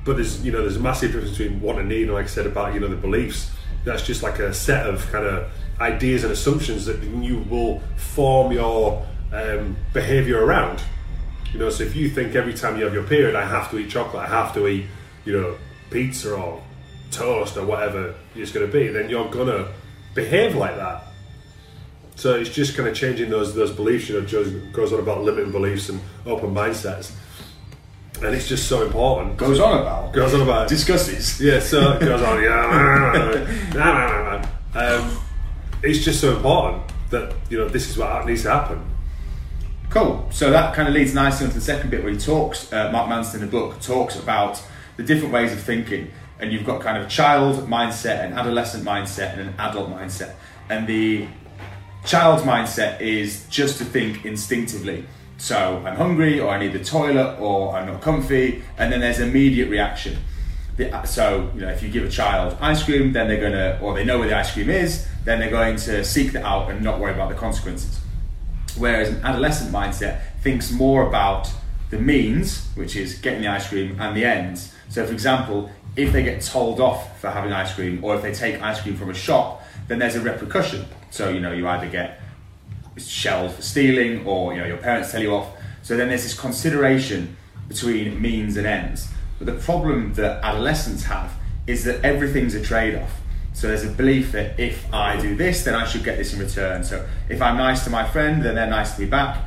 But 0.05 0.17
there's, 0.17 0.44
you 0.44 0.50
know, 0.50 0.62
there's 0.62 0.76
a 0.76 0.81
massive 0.81 1.12
difference 1.12 1.37
between 1.37 1.61
want 1.61 1.79
and 1.79 1.88
need, 1.88 2.05
and 2.05 2.14
like 2.14 2.25
I 2.25 2.29
said 2.29 2.47
about, 2.47 2.75
you 2.75 2.81
know, 2.81 2.88
the 2.88 2.97
beliefs. 2.97 3.50
That's 3.85 4.02
just 4.02 4.23
like 4.23 4.38
a 4.38 4.52
set 4.52 4.87
of 4.87 5.11
kind 5.11 5.25
of 5.25 5.50
ideas 5.81 6.25
and 6.25 6.32
assumptions 6.32 6.87
that 6.87 7.03
you 7.03 7.38
will 7.49 7.81
form 7.97 8.53
your 8.53 9.06
um, 9.32 9.77
behavior 9.93 10.44
around. 10.44 10.82
You 11.53 11.59
know, 11.59 11.71
so 11.71 11.85
if 11.85 11.97
you 11.97 12.09
think 12.09 12.35
every 12.35 12.55
time 12.55 12.79
you 12.79 12.85
have 12.85 12.94
your 12.94 13.05
period, 13.05 13.35
I 13.35 13.44
have 13.44 13.71
to 13.71 13.79
eat 13.79 13.91
chocolate, 13.91 14.23
I 14.23 14.29
have 14.29 14.55
to 14.55 14.69
eat, 14.69 14.87
you 15.25 15.33
know, 15.33 15.57
pizza 15.90 16.35
or 16.35 16.62
toast 17.11 17.57
or 17.57 17.66
whatever 17.66 18.14
it's 18.37 18.52
going 18.52 18.66
to 18.66 18.73
be, 18.73 18.88
then 18.88 19.11
you're 19.11 19.28
going 19.31 19.49
to 19.49 19.73
behave 20.14 20.55
like 20.55 20.76
that. 20.76 21.05
So 22.14 22.35
it's 22.35 22.50
just 22.50 22.76
kind 22.76 22.88
of 22.88 22.95
changing 22.95 23.31
those 23.31 23.55
those 23.55 23.73
beliefs. 23.73 24.09
You 24.09 24.21
know, 24.21 24.26
Joe 24.26 24.45
goes 24.73 24.93
on 24.93 24.99
about 24.99 25.23
limiting 25.23 25.50
beliefs 25.50 25.88
and 25.88 26.00
open 26.26 26.55
mindsets, 26.55 27.12
and 28.23 28.35
it's 28.35 28.47
just 28.47 28.69
so 28.69 28.83
important. 28.83 29.38
Goes 29.38 29.59
on 29.59 29.81
about. 29.81 30.12
Goes 30.12 30.35
on 30.35 30.43
about 30.43 30.69
Discusses. 30.69 31.40
yeah, 31.40 31.61
so 31.61 31.93
it 31.95 32.00
goes 32.00 32.23
on. 32.23 32.43
Yeah, 32.43 33.75
um, 34.75 35.20
it's 35.83 36.05
just 36.05 36.21
so 36.21 36.37
important 36.37 36.83
that 37.11 37.35
you 37.49 37.59
know 37.59 37.69
this 37.69 37.91
is 37.91 37.99
what 37.99 38.27
needs 38.27 38.43
to 38.43 38.51
happen. 38.51 38.85
Cool. 39.91 40.29
So 40.31 40.53
that 40.53 40.75
kind 40.75 40.87
of 40.87 40.95
leads 40.95 41.15
nicely 41.15 41.47
into 41.47 41.59
the 41.59 41.65
second 41.65 41.91
bit 41.91 42.05
where 42.05 42.13
he 42.13 42.19
talks, 42.19 42.73
uh, 42.73 42.93
Mark 42.93 43.09
Manson 43.09 43.43
in 43.43 43.47
the 43.47 43.51
book 43.51 43.81
talks 43.81 44.17
about 44.17 44.63
the 44.97 45.03
different 45.03 45.35
ways 45.35 45.53
of 45.53 45.61
thinking. 45.61 46.13
And 46.39 46.53
you've 46.53 46.65
got 46.65 46.81
kind 46.81 46.97
of 46.97 47.07
a 47.07 47.09
child 47.09 47.67
mindset, 47.69 48.25
an 48.25 48.33
adolescent 48.35 48.85
mindset, 48.85 49.33
and 49.33 49.41
an 49.41 49.55
adult 49.59 49.91
mindset. 49.91 50.35
And 50.69 50.87
the 50.87 51.27
child's 52.05 52.45
mindset 52.45 53.01
is 53.01 53.47
just 53.49 53.79
to 53.79 53.85
think 53.85 54.25
instinctively. 54.25 55.07
So 55.39 55.83
I'm 55.85 55.97
hungry, 55.97 56.39
or 56.39 56.51
I 56.51 56.59
need 56.61 56.73
the 56.73 56.85
toilet, 56.85 57.39
or 57.41 57.75
I'm 57.75 57.87
not 57.87 58.01
comfy, 58.01 58.63
and 58.79 58.93
then 58.93 59.01
there's 59.01 59.19
immediate 59.19 59.69
reaction. 59.71 60.19
The, 60.77 60.95
uh, 60.95 61.05
so 61.05 61.50
you 61.55 61.61
know, 61.61 61.69
if 61.69 61.83
you 61.83 61.91
give 61.91 62.05
a 62.05 62.09
child 62.09 62.57
ice 62.61 62.83
cream, 62.83 63.12
then 63.12 63.29
they're 63.29 63.41
gonna, 63.41 63.79
or 63.83 63.95
they 63.95 64.05
know 64.05 64.19
where 64.19 64.29
the 64.29 64.37
ice 64.37 64.53
cream 64.53 64.71
is, 64.71 65.07
then 65.25 65.39
they're 65.41 65.50
going 65.50 65.77
to 65.77 66.05
seek 66.05 66.33
that 66.33 66.45
out 66.45 66.71
and 66.71 66.83
not 66.83 66.99
worry 66.99 67.12
about 67.12 67.29
the 67.29 67.35
consequences. 67.35 68.00
Whereas 68.77 69.09
an 69.09 69.23
adolescent 69.25 69.73
mindset 69.73 70.21
thinks 70.43 70.71
more 70.71 71.07
about 71.07 71.50
the 71.91 71.99
means, 71.99 72.69
which 72.77 72.97
is 72.97 73.15
getting 73.19 73.43
the 73.43 73.49
ice 73.49 73.69
cream, 73.69 74.00
and 74.00 74.17
the 74.17 74.25
ends. 74.25 74.73
So, 74.89 75.05
for 75.05 75.12
example, 75.12 75.71
if 75.97 76.12
they 76.12 76.23
get 76.23 76.41
told 76.41 76.81
off 76.81 77.21
for 77.21 77.31
having 77.31 77.53
ice 77.53 77.75
cream, 77.75 78.03
or 78.03 78.15
if 78.15 78.23
they 78.23 78.33
take 78.33 78.62
ice 78.62 78.81
cream 78.81 78.97
from 78.97 79.11
a 79.11 79.15
shop, 79.15 79.62
then 79.89 79.99
there's 79.99 80.15
a 80.15 80.21
repercussion. 80.21 80.87
So, 81.11 81.31
you 81.31 81.41
know, 81.41 81.53
you 81.53 81.67
either 81.67 81.89
get 81.89 82.21
shelled 82.97 83.53
for 83.53 83.62
stealing, 83.62 84.25
or 84.27 84.53
you 84.53 84.61
know, 84.61 84.67
your 84.67 84.77
parents 84.77 85.11
tell 85.11 85.21
you 85.21 85.35
off. 85.35 85.49
So 85.83 85.97
then 85.97 86.09
there's 86.09 86.23
this 86.23 86.39
consideration 86.39 87.37
between 87.69 88.21
means 88.21 88.57
and 88.57 88.67
ends. 88.67 89.09
But 89.40 89.47
the 89.47 89.61
problem 89.61 90.12
that 90.14 90.44
adolescents 90.44 91.04
have 91.04 91.32
is 91.66 91.85
that 91.85 92.04
everything's 92.04 92.54
a 92.54 92.62
trade-off. 92.62 93.20
So 93.54 93.68
there's 93.68 93.85
a 93.85 93.88
belief 93.88 94.32
that 94.32 94.61
if 94.61 94.92
I 94.92 95.18
do 95.18 95.35
this, 95.35 95.64
then 95.64 95.75
I 95.75 95.87
should 95.87 96.04
get 96.04 96.18
this 96.18 96.35
in 96.35 96.40
return. 96.40 96.85
So 96.85 97.09
if 97.28 97.40
I'm 97.40 97.56
nice 97.56 97.82
to 97.85 97.90
my 97.90 98.06
friend, 98.06 98.44
then 98.44 98.54
they're 98.54 98.68
nice 98.68 98.94
to 98.94 99.00
me 99.00 99.06
back. 99.06 99.42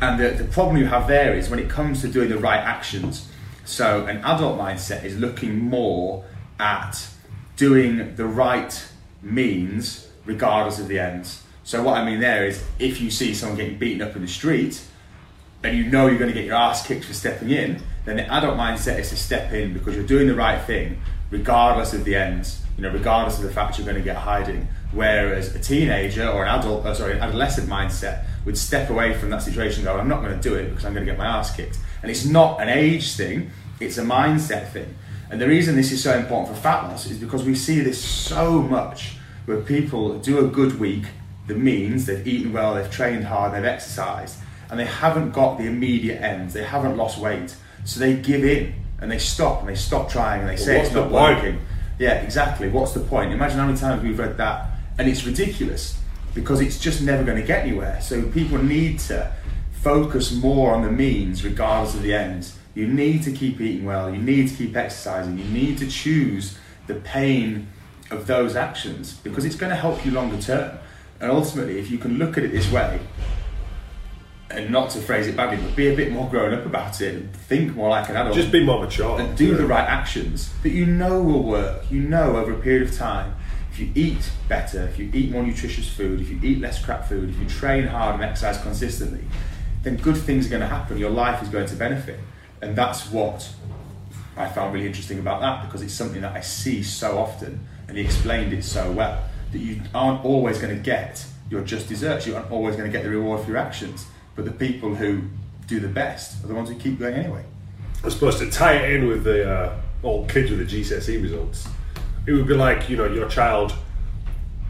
And 0.00 0.20
the, 0.20 0.30
the 0.30 0.44
problem 0.44 0.76
you 0.76 0.86
have 0.86 1.06
there 1.06 1.32
is 1.32 1.48
when 1.48 1.60
it 1.60 1.70
comes 1.70 2.00
to 2.02 2.08
doing 2.08 2.28
the 2.28 2.38
right 2.38 2.60
actions. 2.60 3.30
So 3.64 4.04
an 4.06 4.18
adult 4.18 4.58
mindset 4.58 5.04
is 5.04 5.16
looking 5.16 5.58
more 5.58 6.24
at 6.58 7.08
doing 7.56 8.16
the 8.16 8.26
right 8.26 8.84
means 9.22 10.08
regardless 10.24 10.80
of 10.80 10.88
the 10.88 10.98
ends. 10.98 11.44
So 11.62 11.82
what 11.84 11.96
I 11.96 12.04
mean 12.04 12.18
there 12.18 12.44
is 12.44 12.62
if 12.80 13.00
you 13.00 13.10
see 13.10 13.32
someone 13.32 13.56
getting 13.56 13.78
beaten 13.78 14.02
up 14.02 14.16
in 14.16 14.22
the 14.22 14.28
street 14.28 14.82
and 15.62 15.76
you 15.76 15.84
know 15.84 16.08
you're 16.08 16.18
going 16.18 16.30
to 16.30 16.34
get 16.34 16.44
your 16.44 16.56
ass 16.56 16.86
kicked 16.86 17.04
for 17.04 17.14
stepping 17.14 17.50
in, 17.50 17.80
then 18.04 18.16
the 18.16 18.32
adult 18.32 18.56
mindset 18.56 18.98
is 18.98 19.10
to 19.10 19.16
step 19.16 19.52
in 19.52 19.72
because 19.72 19.94
you're 19.94 20.06
doing 20.06 20.28
the 20.28 20.34
right 20.34 20.62
thing 20.62 21.00
regardless 21.30 21.92
of 21.92 22.04
the 22.04 22.14
ends, 22.14 22.62
you 22.76 22.82
know, 22.82 22.90
regardless 22.90 23.38
of 23.38 23.44
the 23.44 23.50
fact 23.50 23.78
you're 23.78 23.84
going 23.84 23.96
to 23.96 24.02
get 24.02 24.16
hiding. 24.16 24.68
Whereas 24.92 25.54
a 25.54 25.58
teenager 25.58 26.28
or 26.28 26.44
an 26.44 26.58
adult, 26.60 26.86
uh, 26.86 26.94
sorry, 26.94 27.14
an 27.14 27.20
adolescent 27.20 27.68
mindset 27.68 28.24
would 28.44 28.56
step 28.56 28.90
away 28.90 29.14
from 29.14 29.30
that 29.30 29.42
situation 29.42 29.80
and 29.80 29.86
go, 29.86 29.98
I'm 29.98 30.08
not 30.08 30.22
going 30.22 30.38
to 30.38 30.48
do 30.48 30.54
it 30.54 30.68
because 30.68 30.84
I'm 30.84 30.94
going 30.94 31.04
to 31.04 31.10
get 31.10 31.18
my 31.18 31.26
ass 31.26 31.54
kicked. 31.56 31.78
And 32.02 32.10
it's 32.10 32.24
not 32.24 32.60
an 32.60 32.68
age 32.68 33.16
thing, 33.16 33.50
it's 33.80 33.98
a 33.98 34.02
mindset 34.02 34.70
thing. 34.70 34.94
And 35.30 35.40
the 35.40 35.48
reason 35.48 35.74
this 35.74 35.90
is 35.90 36.02
so 36.02 36.16
important 36.16 36.54
for 36.54 36.62
fat 36.62 36.82
loss 36.84 37.06
is 37.06 37.18
because 37.18 37.42
we 37.42 37.54
see 37.54 37.80
this 37.80 38.02
so 38.02 38.62
much 38.62 39.16
where 39.46 39.60
people 39.60 40.18
do 40.18 40.44
a 40.44 40.48
good 40.48 40.78
week 40.78 41.04
the 41.46 41.54
means 41.54 42.06
they've 42.06 42.26
eaten 42.26 42.52
well, 42.52 42.74
they've 42.74 42.90
trained 42.90 43.24
hard, 43.24 43.52
they've 43.52 43.64
exercised, 43.64 44.38
and 44.70 44.80
they 44.80 44.86
haven't 44.86 45.32
got 45.32 45.58
the 45.58 45.64
immediate 45.64 46.20
ends, 46.20 46.54
they 46.54 46.64
haven't 46.64 46.96
lost 46.96 47.18
weight. 47.18 47.56
So 47.84 48.00
they 48.00 48.14
give 48.16 48.44
in 48.44 48.74
and 49.00 49.10
they 49.10 49.18
stop 49.18 49.60
and 49.60 49.68
they 49.68 49.74
stop 49.74 50.10
trying 50.10 50.40
and 50.40 50.48
they 50.48 50.56
say 50.56 50.80
it's 50.80 50.92
not 50.92 51.10
working. 51.10 51.60
Yeah, 51.98 52.14
exactly. 52.14 52.68
What's 52.68 52.92
the 52.92 53.00
point? 53.00 53.32
Imagine 53.32 53.58
how 53.58 53.66
many 53.66 53.78
times 53.78 54.02
we've 54.02 54.18
read 54.18 54.36
that, 54.38 54.70
and 54.98 55.08
it's 55.08 55.24
ridiculous 55.24 56.00
because 56.34 56.60
it's 56.60 56.78
just 56.78 57.00
never 57.00 57.22
going 57.22 57.40
to 57.40 57.46
get 57.46 57.64
anywhere. 57.64 58.00
So 58.00 58.22
people 58.30 58.58
need 58.58 58.98
to 59.00 59.32
focus 59.82 60.32
more 60.32 60.74
on 60.74 60.82
the 60.82 60.90
means 60.90 61.44
regardless 61.44 61.94
of 61.94 62.02
the 62.02 62.14
ends. 62.14 62.58
You 62.74 62.88
need 62.88 63.22
to 63.24 63.32
keep 63.32 63.60
eating 63.60 63.84
well, 63.84 64.12
you 64.12 64.20
need 64.20 64.48
to 64.48 64.54
keep 64.54 64.74
exercising, 64.74 65.38
you 65.38 65.44
need 65.44 65.78
to 65.78 65.86
choose 65.86 66.58
the 66.88 66.94
pain 66.96 67.68
of 68.10 68.26
those 68.26 68.56
actions 68.56 69.14
because 69.14 69.44
it's 69.44 69.54
going 69.54 69.70
to 69.70 69.76
help 69.76 70.04
you 70.04 70.10
longer 70.10 70.40
term. 70.40 70.78
And 71.20 71.30
ultimately, 71.30 71.78
if 71.78 71.90
you 71.90 71.98
can 71.98 72.18
look 72.18 72.36
at 72.36 72.44
it 72.44 72.50
this 72.50 72.70
way, 72.72 72.98
and 74.54 74.70
not 74.70 74.90
to 74.90 75.00
phrase 75.00 75.26
it 75.26 75.36
badly, 75.36 75.56
but 75.62 75.74
be 75.76 75.88
a 75.92 75.96
bit 75.96 76.12
more 76.12 76.28
grown 76.30 76.54
up 76.54 76.64
about 76.64 77.00
it, 77.00 77.14
and 77.14 77.32
think 77.34 77.74
more 77.74 77.88
like 77.90 78.08
an 78.08 78.16
adult 78.16 78.34
Just 78.34 78.52
be 78.52 78.64
more 78.64 78.80
mature. 78.80 79.20
and 79.20 79.36
do 79.36 79.48
Yeah. 79.52 79.56
the 79.56 79.66
right 79.66 79.88
actions 79.88 80.50
that 80.62 80.70
you 80.70 80.86
know 80.86 81.20
will 81.22 81.42
work. 81.42 81.90
You 81.90 82.00
know 82.00 82.36
over 82.36 82.52
a 82.52 82.56
period 82.58 82.82
of 82.88 82.96
time, 82.96 83.34
if 83.72 83.78
you 83.80 83.90
eat 83.94 84.30
better, 84.48 84.82
if 84.84 84.98
you 84.98 85.10
eat 85.12 85.30
more 85.32 85.42
nutritious 85.42 85.88
food, 85.88 86.20
if 86.20 86.30
you 86.30 86.38
eat 86.42 86.60
less 86.60 86.82
crap 86.84 87.08
food, 87.08 87.30
if 87.30 87.38
you 87.38 87.46
train 87.46 87.86
hard 87.88 88.14
and 88.16 88.24
exercise 88.24 88.58
consistently, 88.62 89.24
then 89.82 89.96
good 89.96 90.16
things 90.16 90.46
are 90.46 90.50
going 90.50 90.62
to 90.62 90.68
happen. 90.68 90.96
Your 90.98 91.10
life 91.10 91.42
is 91.42 91.48
going 91.48 91.66
to 91.66 91.74
benefit, 91.76 92.18
and 92.62 92.76
that's 92.76 93.10
what 93.10 93.48
I 94.36 94.46
found 94.48 94.72
really 94.74 94.86
interesting 94.86 95.18
about 95.18 95.40
that 95.42 95.64
because 95.66 95.82
it's 95.82 95.94
something 95.94 96.22
that 96.22 96.34
I 96.36 96.40
see 96.40 96.82
so 96.82 97.18
often, 97.18 97.60
and 97.88 97.96
he 97.98 98.04
explained 98.04 98.52
it 98.52 98.64
so 98.64 98.90
well 98.92 99.22
that 99.52 99.58
you 99.58 99.80
aren't 99.94 100.24
always 100.24 100.58
going 100.58 100.74
to 100.74 100.82
get 100.82 101.24
your 101.50 101.60
just 101.62 101.88
desserts. 101.88 102.26
You 102.26 102.34
aren't 102.36 102.50
always 102.50 102.76
going 102.76 102.90
to 102.90 102.96
get 102.96 103.04
the 103.04 103.10
reward 103.10 103.40
for 103.42 103.48
your 103.48 103.58
actions, 103.58 104.06
but 104.34 104.44
the 104.44 104.52
people 104.52 104.94
who 104.94 105.22
do 105.66 105.80
the 105.80 105.88
best 105.88 106.42
are 106.44 106.48
the 106.48 106.54
ones 106.54 106.68
who 106.68 106.74
keep 106.76 106.98
going 106.98 107.14
anyway. 107.14 107.44
I 108.04 108.08
suppose 108.10 108.38
to 108.40 108.50
tie 108.50 108.74
it 108.74 108.94
in 108.94 109.08
with 109.08 109.24
the 109.24 109.50
uh, 109.50 109.80
old 110.02 110.28
kids 110.28 110.50
with 110.50 110.68
the 110.68 110.80
GCSE 110.80 111.22
results, 111.22 111.68
it 112.26 112.32
would 112.32 112.46
be 112.46 112.54
like 112.54 112.88
you 112.88 112.96
know 112.96 113.06
your 113.06 113.28
child 113.28 113.74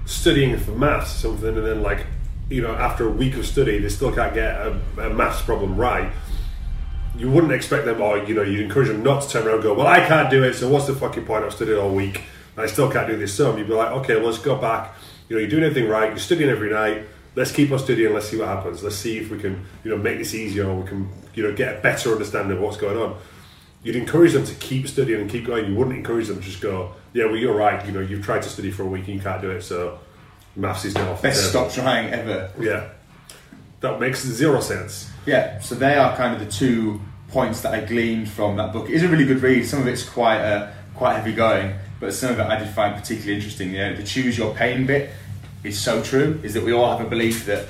studying 0.07 0.57
for 0.59 0.73
maths 0.73 1.17
or 1.17 1.29
something, 1.29 1.57
and 1.57 1.67
then 1.67 1.83
like 1.83 2.07
you 2.49 2.63
know 2.63 2.75
after 2.75 3.07
a 3.07 3.11
week 3.11 3.37
of 3.37 3.47
study 3.47 3.79
they 3.79 3.89
still 3.89 4.13
can't 4.13 4.35
get 4.35 4.55
a, 4.55 4.81
a 4.99 5.11
maths 5.11 5.43
problem 5.43 5.77
right. 5.77 6.13
You 7.17 7.31
wouldn't 7.31 7.53
expect 7.53 7.85
them, 7.85 8.01
or 8.01 8.19
you 8.19 8.35
know, 8.35 8.43
you'd 8.43 8.61
encourage 8.61 8.89
them 8.89 9.05
not 9.05 9.23
to 9.23 9.29
turn 9.29 9.47
around 9.47 9.57
and 9.57 9.63
go, 9.63 9.75
"Well, 9.75 9.87
I 9.87 10.01
can't 10.07 10.31
do 10.31 10.43
it, 10.43 10.55
so 10.55 10.69
what's 10.69 10.87
the 10.87 10.95
fucking 10.95 11.25
point? 11.25 11.45
I've 11.45 11.55
studied 11.55 11.77
all 11.77 11.95
week, 11.95 12.23
and 12.57 12.65
I 12.65 12.67
still 12.67 12.91
can't 12.91 13.07
do 13.07 13.17
this 13.17 13.35
sum." 13.35 13.57
You'd 13.57 13.69
be 13.69 13.75
like, 13.75 13.93
"Okay, 13.93 14.17
well, 14.17 14.27
let's 14.27 14.39
go 14.39 14.57
back. 14.57 14.95
You 15.29 15.37
know, 15.37 15.41
you're 15.41 15.51
doing 15.51 15.63
everything 15.63 15.89
right. 15.89 16.09
You're 16.11 16.19
studying 16.19 16.51
every 16.51 16.71
night. 16.71 17.07
Let's 17.35 17.53
keep 17.53 17.73
on 17.73 17.79
studying. 17.79 18.13
Let's 18.15 18.29
see 18.29 18.39
what 18.39 18.49
happens. 18.49 18.83
Let's 18.83 18.97
see 18.97 19.19
if 19.19 19.31
we 19.31 19.39
can, 19.39 19.65
you 19.83 19.91
know, 19.91 19.97
make 19.97 20.19
this 20.19 20.35
easier, 20.35 20.69
or 20.69 20.77
we 20.77 20.89
can, 20.89 21.09
you 21.35 21.43
know, 21.43 21.55
get 21.55 21.79
a 21.79 21.81
better 21.81 22.13
understanding 22.13 22.57
of 22.57 22.63
what's 22.63 22.77
going 22.77 22.97
on." 22.97 23.17
you'd 23.85 23.97
encourage 23.97 24.33
them 24.33 24.45
to 24.45 24.55
keep 24.55 24.89
studying 24.89 25.21
and 25.21 25.31
keep 25.31 25.47
going. 25.47 25.71
You 25.71 25.77
wouldn't 25.77 25.95
encourage 25.95 26.27
them 26.27 26.39
to 26.39 26.43
just 26.43 26.61
go, 26.61 26.93
yeah, 27.13 27.27
well, 27.27 27.37
you're 27.37 27.55
right. 27.55 27.85
You 27.87 27.93
know, 27.93 28.01
you've 28.01 28.25
tried 28.25 28.43
to 28.43 28.49
study 28.49 28.71
for 28.73 28.83
a 28.83 28.87
week 28.87 29.07
and 29.07 29.17
you 29.17 29.21
can't 29.21 29.41
do 29.41 29.51
it, 29.51 29.63
so 29.63 30.01
maths 30.57 30.85
is 30.85 30.95
now 30.95 31.13
off 31.13 31.23
Best 31.23 31.51
stop 31.51 31.71
trying 31.71 32.13
ever. 32.13 32.51
Yeah, 32.59 32.89
that 33.81 34.01
makes 34.01 34.25
zero 34.25 34.61
sense. 34.61 35.11
Yeah, 35.27 35.61
so 35.61 35.75
they 35.75 35.97
are 35.97 36.17
kind 36.17 36.35
of 36.35 36.41
the 36.45 36.51
two 36.51 37.01
points 37.29 37.61
that 37.61 37.75
I 37.75 37.85
gleaned 37.85 38.29
from 38.29 38.57
that 38.57 38.73
book. 38.73 38.89
It 38.89 38.95
is 38.95 39.03
a 39.03 39.09
really 39.09 39.27
good 39.27 39.43
read. 39.43 39.67
Some 39.67 39.81
of 39.81 39.87
it's 39.87 40.09
quite 40.09 40.41
uh, 40.41 40.73
quite 40.95 41.17
heavy 41.17 41.35
going, 41.35 41.75
but 42.01 42.15
some 42.15 42.33
of 42.33 42.41
it 42.41 42.47
I 42.47 42.59
did 42.59 42.69
find 42.69 42.97
particularly 42.97 43.35
interesting. 43.35 43.73
You 43.73 43.79
know, 43.79 43.97
the 43.97 44.03
choose 44.03 44.39
your 44.39 44.55
pain 44.55 44.87
bit 44.87 45.11
is 45.65 45.81
so 45.81 46.03
true. 46.03 46.41
Is 46.43 46.55
that 46.55 46.63
we 46.63 46.73
all 46.73 46.97
have 46.97 47.05
a 47.05 47.09
belief 47.09 47.47
that 47.47 47.67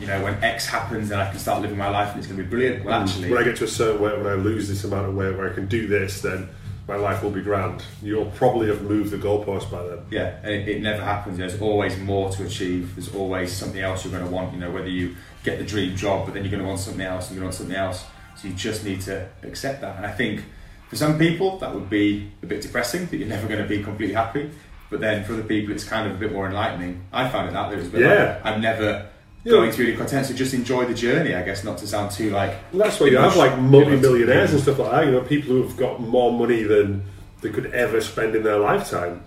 you 0.00 0.06
know 0.06 0.22
when 0.22 0.42
X 0.42 0.66
happens, 0.66 1.08
then 1.10 1.18
I 1.18 1.28
can 1.30 1.38
start 1.38 1.60
living 1.60 1.76
my 1.76 1.88
life 1.88 2.10
and 2.10 2.18
it's 2.18 2.26
going 2.26 2.38
to 2.38 2.44
be 2.44 2.48
brilliant. 2.48 2.84
Well, 2.84 2.98
mm. 2.98 3.02
actually, 3.02 3.30
when 3.30 3.38
I 3.38 3.44
get 3.44 3.56
to 3.56 3.64
a 3.64 3.68
certain 3.68 4.00
weight, 4.00 4.16
when 4.16 4.26
I 4.26 4.34
lose 4.34 4.68
this 4.68 4.84
amount 4.84 5.08
of 5.08 5.14
weight, 5.14 5.36
where 5.36 5.50
I 5.50 5.54
can 5.54 5.66
do 5.66 5.86
this, 5.86 6.22
then 6.22 6.48
my 6.88 6.96
life 6.96 7.22
will 7.22 7.30
be 7.30 7.42
grand. 7.42 7.84
You'll 8.00 8.30
probably 8.30 8.68
have 8.68 8.82
moved 8.82 9.10
the 9.10 9.18
goalpost 9.18 9.70
by 9.70 9.82
then. 9.86 9.98
yeah, 10.10 10.38
and 10.42 10.54
it, 10.54 10.68
it 10.68 10.82
never 10.82 11.02
happens. 11.02 11.36
There's 11.36 11.60
always 11.60 11.98
more 11.98 12.30
to 12.30 12.44
achieve. 12.44 12.94
There's 12.94 13.12
always 13.14 13.52
something 13.52 13.80
else 13.80 14.04
you're 14.04 14.12
going 14.12 14.24
to 14.24 14.30
want. 14.30 14.54
You 14.54 14.60
know, 14.60 14.70
whether 14.70 14.88
you 14.88 15.16
get 15.42 15.58
the 15.58 15.64
dream 15.64 15.96
job, 15.96 16.26
but 16.26 16.34
then 16.34 16.44
you're 16.44 16.50
going 16.50 16.62
to 16.62 16.68
want 16.68 16.80
something 16.80 17.04
else, 17.04 17.28
and 17.28 17.36
you're 17.36 17.42
going 17.42 17.52
to 17.52 17.62
want 17.62 17.70
something 17.70 17.76
else. 17.76 18.04
So 18.36 18.48
you 18.48 18.54
just 18.54 18.84
need 18.84 19.00
to 19.02 19.28
accept 19.42 19.80
that. 19.80 19.96
And 19.96 20.06
I 20.06 20.12
think 20.12 20.44
for 20.88 20.96
some 20.96 21.18
people 21.18 21.58
that 21.58 21.74
would 21.74 21.90
be 21.90 22.30
a 22.42 22.46
bit 22.46 22.60
depressing 22.60 23.06
that 23.06 23.16
you're 23.16 23.28
never 23.28 23.48
going 23.48 23.62
to 23.62 23.68
be 23.68 23.82
completely 23.82 24.14
happy. 24.14 24.50
But 24.90 25.00
then 25.00 25.24
for 25.24 25.32
other 25.34 25.42
people, 25.42 25.74
it's 25.74 25.84
kind 25.84 26.08
of 26.08 26.16
a 26.16 26.18
bit 26.18 26.32
more 26.32 26.46
enlightening. 26.46 27.02
I 27.12 27.28
found 27.28 27.48
it 27.48 27.52
that 27.52 27.70
way 27.70 27.76
as 27.76 27.88
well. 27.88 28.02
Yeah. 28.02 28.40
I'm 28.44 28.60
never 28.60 29.06
Yeah. 29.44 29.50
going 29.52 29.72
to 29.72 29.82
really 29.82 29.96
content. 29.96 30.26
So 30.26 30.34
just 30.34 30.54
enjoy 30.54 30.84
the 30.86 30.94
journey. 30.94 31.34
I 31.34 31.42
guess 31.42 31.64
not 31.64 31.78
to 31.78 31.86
sound 31.86 32.10
too 32.12 32.30
like. 32.30 32.54
Well, 32.72 32.84
that's 32.84 33.00
why 33.00 33.08
you 33.08 33.16
have 33.18 33.36
like 33.36 33.58
multi-millionaires 33.58 34.52
and 34.52 34.60
stuff 34.62 34.78
like 34.78 34.90
that. 34.92 35.06
You 35.06 35.12
know, 35.12 35.20
people 35.22 35.54
who've 35.54 35.76
got 35.76 36.00
more 36.00 36.32
money 36.32 36.62
than 36.62 37.02
they 37.40 37.50
could 37.50 37.66
ever 37.66 38.00
spend 38.00 38.34
in 38.36 38.42
their 38.44 38.58
lifetime. 38.58 39.22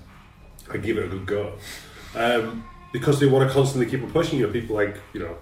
I 0.72 0.78
give 0.78 0.98
it 0.98 1.06
a 1.06 1.08
good 1.08 1.25
go 1.25 1.54
um, 2.16 2.63
because 2.94 3.20
they 3.20 3.25
want 3.25 3.48
to 3.48 3.54
constantly 3.54 3.89
keep 3.89 4.04
on 4.04 4.12
pushing. 4.12 4.39
You 4.39 4.48
know, 4.48 4.54
people 4.54 4.75
like 4.75 4.96
you 5.13 5.20
know 5.20 5.36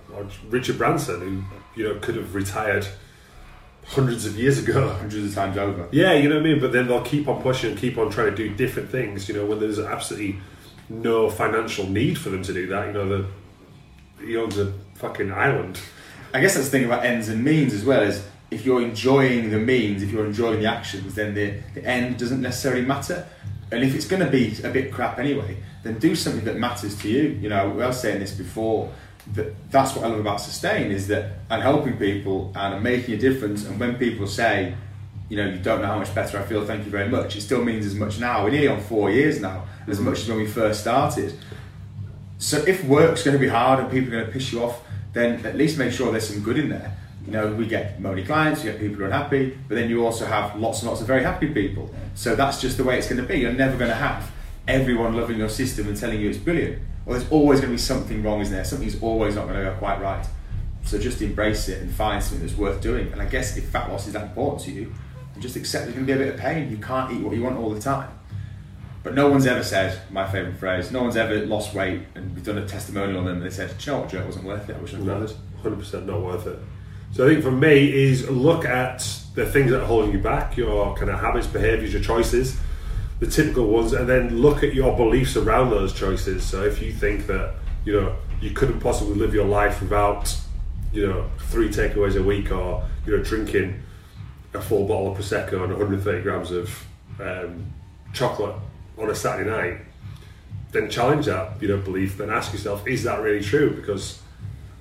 Richard 0.49 0.77
Branson, 0.77 1.19
who 1.21 1.81
you 1.81 1.87
know 1.87 1.99
could 1.99 2.15
have 2.15 2.33
retired 2.33 2.87
hundreds 3.87 4.25
of 4.25 4.37
years 4.37 4.59
ago. 4.59 4.89
hundreds 4.99 5.25
of 5.25 5.35
times 5.35 5.57
over. 5.57 5.87
Yeah, 5.91 6.13
you 6.13 6.29
know 6.29 6.35
what 6.35 6.45
I 6.45 6.49
mean. 6.49 6.59
But 6.59 6.71
then 6.71 6.87
they'll 6.87 7.01
keep 7.01 7.27
on 7.27 7.41
pushing 7.41 7.71
and 7.71 7.79
keep 7.79 7.97
on 7.97 8.09
trying 8.09 8.29
to 8.29 8.35
do 8.35 8.53
different 8.53 8.89
things. 8.89 9.27
You 9.27 9.35
know, 9.35 9.45
when 9.45 9.59
there's 9.59 9.79
absolutely 9.79 10.39
no 10.89 11.29
financial 11.29 11.87
need 11.87 12.17
for 12.17 12.29
them 12.29 12.43
to 12.43 12.53
do 12.53 12.67
that. 12.67 12.87
You 12.87 12.93
know, 12.93 13.09
the 13.09 13.27
he 14.25 14.35
owns 14.35 14.57
a 14.57 14.73
fucking 14.95 15.31
island. 15.31 15.79
I 16.33 16.41
guess 16.41 16.55
that's 16.55 16.65
the 16.65 16.71
thing 16.71 16.85
about 16.85 17.05
ends 17.05 17.29
and 17.29 17.43
means 17.43 17.73
as 17.73 17.85
well 17.85 18.01
is 18.01 18.25
if 18.49 18.65
you're 18.65 18.81
enjoying 18.81 19.51
the 19.51 19.59
means, 19.59 20.01
if 20.01 20.11
you're 20.11 20.25
enjoying 20.25 20.59
the 20.59 20.67
actions, 20.67 21.15
then 21.15 21.33
the, 21.33 21.59
the 21.73 21.85
end 21.85 22.17
doesn't 22.17 22.41
necessarily 22.41 22.85
matter. 22.85 23.27
And 23.71 23.83
if 23.83 23.93
it's 23.93 24.07
going 24.07 24.23
to 24.23 24.29
be 24.29 24.55
a 24.63 24.69
bit 24.69 24.91
crap 24.91 25.19
anyway, 25.19 25.57
then 25.83 25.99
do 25.99 26.15
something 26.15 26.45
that 26.45 26.57
matters 26.57 26.97
to 27.01 27.09
you. 27.09 27.37
You 27.41 27.49
know, 27.49 27.69
we 27.69 27.83
I 27.83 27.87
was 27.87 28.01
saying 28.01 28.19
this 28.19 28.31
before. 28.31 28.91
That 29.33 29.53
that's 29.71 29.95
what 29.95 30.05
I 30.05 30.07
love 30.07 30.19
about 30.19 30.41
sustain 30.41 30.91
is 30.91 31.07
that 31.07 31.33
I'm 31.49 31.61
helping 31.61 31.97
people 31.97 32.51
and 32.55 32.75
I'm 32.75 32.83
making 32.83 33.15
a 33.15 33.17
difference. 33.17 33.65
And 33.65 33.79
when 33.79 33.95
people 33.95 34.27
say, 34.27 34.75
you 35.29 35.37
know, 35.37 35.49
you 35.49 35.59
don't 35.59 35.81
know 35.81 35.87
how 35.87 35.99
much 35.99 36.13
better 36.15 36.39
I 36.39 36.43
feel, 36.43 36.65
thank 36.65 36.85
you 36.85 36.91
very 36.91 37.09
much. 37.09 37.35
It 37.35 37.41
still 37.41 37.63
means 37.63 37.85
as 37.85 37.95
much 37.95 38.19
now. 38.19 38.43
We're 38.43 38.51
nearly 38.51 38.69
on 38.69 38.79
four 38.79 39.11
years 39.11 39.41
now, 39.41 39.65
as 39.87 39.99
much 39.99 40.19
as 40.19 40.29
when 40.29 40.37
we 40.37 40.47
first 40.47 40.81
started. 40.81 41.33
So 42.37 42.57
if 42.65 42.83
work's 42.85 43.23
going 43.23 43.35
to 43.35 43.39
be 43.39 43.49
hard 43.49 43.79
and 43.79 43.91
people 43.91 44.09
are 44.09 44.17
going 44.17 44.25
to 44.27 44.31
piss 44.31 44.53
you 44.53 44.63
off, 44.63 44.81
then 45.13 45.45
at 45.45 45.55
least 45.55 45.77
make 45.77 45.91
sure 45.91 46.11
there's 46.11 46.29
some 46.29 46.43
good 46.43 46.57
in 46.57 46.69
there. 46.69 46.95
You 47.25 47.33
know, 47.33 47.53
we 47.53 47.67
get 47.67 47.99
moany 47.99 48.25
clients, 48.25 48.63
we 48.63 48.71
get 48.71 48.79
people 48.79 48.97
who 48.97 49.03
are 49.03 49.07
unhappy, 49.07 49.57
but 49.67 49.75
then 49.75 49.89
you 49.89 50.05
also 50.05 50.25
have 50.25 50.55
lots 50.55 50.81
and 50.81 50.89
lots 50.89 51.01
of 51.01 51.07
very 51.07 51.23
happy 51.23 51.47
people. 51.47 51.93
So 52.15 52.35
that's 52.35 52.61
just 52.61 52.77
the 52.77 52.85
way 52.85 52.97
it's 52.97 53.09
going 53.09 53.21
to 53.21 53.27
be. 53.27 53.39
You're 53.39 53.51
never 53.51 53.75
going 53.77 53.89
to 53.89 53.95
have 53.95 54.31
everyone 54.67 55.15
loving 55.15 55.37
your 55.37 55.49
system 55.49 55.87
and 55.87 55.97
telling 55.97 56.21
you 56.21 56.29
it's 56.29 56.37
brilliant. 56.37 56.81
Or 57.07 57.17
there's 57.17 57.29
always 57.31 57.61
going 57.61 57.71
to 57.71 57.75
be 57.75 57.81
something 57.81 58.21
wrong, 58.21 58.41
isn't 58.41 58.53
there? 58.53 58.65
Something's 58.65 59.01
always 59.01 59.35
not 59.35 59.47
going 59.47 59.55
to 59.57 59.71
go 59.71 59.75
quite 59.77 60.01
right. 60.01 60.27
So 60.83 60.99
just 60.99 61.21
embrace 61.21 61.69
it 61.69 61.81
and 61.81 61.89
find 61.89 62.21
something 62.21 62.45
that's 62.45 62.57
worth 62.57 62.81
doing. 62.81 63.11
And 63.13 63.21
I 63.21 63.25
guess 63.25 63.55
if 63.57 63.69
fat 63.69 63.89
loss 63.89 64.07
is 64.07 64.13
that 64.13 64.23
important 64.23 64.63
to 64.65 64.71
you, 64.71 64.93
then 65.33 65.41
just 65.41 65.55
accept 65.55 65.85
there's 65.85 65.95
going 65.95 66.05
to 66.05 66.13
be 66.13 66.21
a 66.21 66.25
bit 66.25 66.33
of 66.33 66.39
pain. 66.39 66.69
You 66.69 66.77
can't 66.77 67.11
eat 67.13 67.21
what 67.21 67.33
you 67.33 67.43
want 67.43 67.57
all 67.57 67.69
the 67.69 67.79
time. 67.79 68.09
But 69.03 69.15
no 69.15 69.29
one's 69.29 69.47
ever 69.47 69.63
said, 69.63 70.01
my 70.11 70.29
favourite 70.29 70.57
phrase, 70.57 70.91
no 70.91 71.01
one's 71.01 71.15
ever 71.15 71.45
lost 71.45 71.73
weight 71.73 72.01
and 72.15 72.35
we've 72.35 72.43
done 72.43 72.57
a 72.57 72.67
testimonial 72.67 73.19
on 73.19 73.25
them 73.25 73.37
and 73.37 73.45
they 73.45 73.49
said, 73.49 73.73
you 73.85 73.93
know 73.93 73.99
what, 73.99 74.09
Joe, 74.09 74.19
it 74.19 74.25
wasn't 74.25 74.43
worth 74.43 74.69
it. 74.69 74.75
I 74.75 74.79
wish 74.79 74.93
I'd 74.93 75.05
bothered. 75.05 75.31
Hundred 75.63 75.79
percent 75.79 76.07
not 76.07 76.21
worth 76.21 76.45
it. 76.45 76.59
So 77.13 77.25
I 77.25 77.29
think 77.29 77.41
for 77.41 77.51
me 77.51 77.93
is 77.93 78.29
look 78.29 78.65
at 78.65 78.99
the 79.33 79.45
things 79.45 79.71
that 79.71 79.81
are 79.81 79.85
holding 79.85 80.11
you 80.11 80.19
back, 80.19 80.57
your 80.57 80.93
kind 80.97 81.09
of 81.09 81.19
habits, 81.21 81.47
behaviours, 81.47 81.93
your 81.93 82.01
choices, 82.01 82.59
the 83.19 83.27
typical 83.27 83.67
ones, 83.67 83.93
and 83.93 84.07
then 84.07 84.41
look 84.41 84.63
at 84.63 84.73
your 84.73 84.95
beliefs 84.95 85.35
around 85.35 85.69
those 85.69 85.93
choices. 85.93 86.43
So 86.43 86.63
if 86.63 86.81
you 86.81 86.91
think 86.91 87.27
that 87.27 87.55
you 87.85 87.99
know 87.99 88.15
you 88.41 88.51
couldn't 88.51 88.79
possibly 88.79 89.15
live 89.15 89.33
your 89.33 89.45
life 89.45 89.81
without 89.81 90.35
you 90.91 91.07
know, 91.07 91.29
three 91.37 91.69
takeaways 91.69 92.19
a 92.19 92.23
week, 92.23 92.51
or 92.51 92.83
you 93.05 93.15
know, 93.15 93.23
drinking 93.23 93.81
a 94.53 94.61
full 94.61 94.87
bottle 94.87 95.11
of 95.11 95.17
prosecco 95.17 95.63
and 95.63 95.71
130 95.71 96.23
grams 96.23 96.51
of 96.51 96.85
um, 97.21 97.65
chocolate 98.13 98.55
on 98.97 99.09
a 99.09 99.15
Saturday 99.15 99.49
night, 99.49 99.81
then 100.71 100.89
challenge 100.89 101.25
that 101.25 101.61
you 101.61 101.67
know 101.67 101.77
belief. 101.77 102.17
Then 102.17 102.29
ask 102.29 102.53
yourself, 102.53 102.87
is 102.87 103.03
that 103.03 103.21
really 103.21 103.43
true? 103.43 103.75
Because 103.75 104.21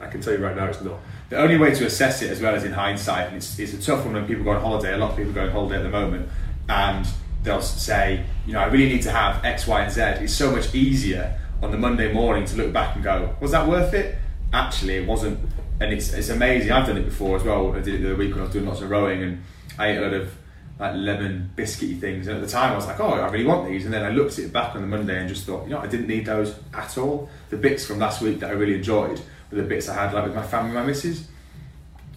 I 0.00 0.07
can 0.07 0.21
tell 0.21 0.33
you 0.33 0.45
right 0.45 0.57
now, 0.57 0.66
it's 0.66 0.81
not. 0.81 0.99
The 1.28 1.38
only 1.38 1.59
way 1.59 1.75
to 1.75 1.87
assess 1.87 2.23
it 2.23 2.31
as 2.31 2.40
well 2.40 2.55
as 2.55 2.62
in 2.62 2.73
hindsight, 2.73 3.28
and 3.28 3.37
it's, 3.37 3.59
it's 3.59 3.75
a 3.75 3.83
tough 3.83 4.05
one 4.05 4.14
when 4.14 4.26
people 4.26 4.45
go 4.45 4.50
on 4.50 4.62
holiday. 4.62 4.95
A 4.95 4.97
lot 4.97 5.11
of 5.11 5.16
people 5.16 5.33
go 5.33 5.43
on 5.43 5.50
holiday 5.50 5.78
at 5.78 5.83
the 5.83 5.88
moment, 5.88 6.28
and 6.69 7.07
they'll 7.47 7.62
say, 7.62 8.25
you 8.47 8.53
know, 8.53 8.61
I 8.61 8.67
really 8.67 8.88
need 8.88 9.03
to 9.03 9.11
have 9.11 9.45
X, 9.45 9.67
Y, 9.67 9.83
and 9.83 9.93
Z. 9.93 10.00
It's 10.25 10.35
so 10.35 10.50
much 10.50 10.75
easier 10.75 11.38
on 11.62 11.71
the 11.71 11.79
Monday 11.79 12.12
morning 12.12 12.45
to 12.45 12.57
look 12.57 12.73
back 12.73 12.95
and 12.95 13.03
go, 13.03 13.35
was 13.41 13.53
that 13.53 13.67
worth 13.67 13.95
it? 13.95 14.19
Actually, 14.53 14.97
it 14.97 15.07
wasn't. 15.07 15.38
And 15.81 15.93
it's, 15.93 16.12
it's 16.12 16.29
amazing. 16.29 16.73
I've 16.73 16.87
done 16.87 16.99
it 16.99 17.05
before 17.05 17.37
as 17.37 17.43
well. 17.43 17.75
I 17.75 17.81
did 17.81 17.95
it 17.95 18.07
the 18.07 18.15
week 18.15 18.33
when 18.33 18.41
I 18.41 18.45
was 18.45 18.53
doing 18.53 18.67
lots 18.67 18.83
of 18.83 18.91
rowing, 18.91 19.23
and 19.23 19.43
I 19.79 19.93
ate 19.93 19.99
a 19.99 20.00
lot 20.03 20.12
of 20.12 20.35
like 20.79 20.95
lemon 20.95 21.50
biscuity 21.57 21.99
things. 21.99 22.26
And 22.26 22.37
at 22.37 22.43
the 22.43 22.49
time, 22.49 22.73
I 22.73 22.76
was 22.76 22.87
like, 22.87 23.00
oh, 23.00 23.12
I 23.12 23.31
really 23.31 23.47
want 23.47 23.69
these. 23.69 23.87
And 23.87 23.95
then 23.95 24.05
I 24.05 24.11
looked 24.11 24.38
at 24.38 24.45
it 24.45 24.53
back 24.53 24.75
on 24.75 24.83
the 24.83 24.87
Monday 24.87 25.19
and 25.19 25.29
just 25.29 25.47
thought, 25.47 25.65
you 25.65 25.71
know, 25.71 25.79
I 25.79 25.87
didn't 25.87 26.07
need 26.07 26.26
those 26.26 26.55
at 26.75 26.99
all. 26.99 27.31
The 27.49 27.57
bits 27.57 27.87
from 27.87 27.99
last 27.99 28.21
week 28.21 28.41
that 28.41 28.50
I 28.50 28.53
really 28.53 28.75
enjoyed 28.75 29.21
were 29.50 29.57
the 29.57 29.62
bits 29.62 29.88
I 29.88 29.95
had 29.95 30.12
like 30.12 30.26
with 30.26 30.35
my 30.35 30.47
family, 30.47 30.75
my 30.75 30.85
missus 30.85 31.29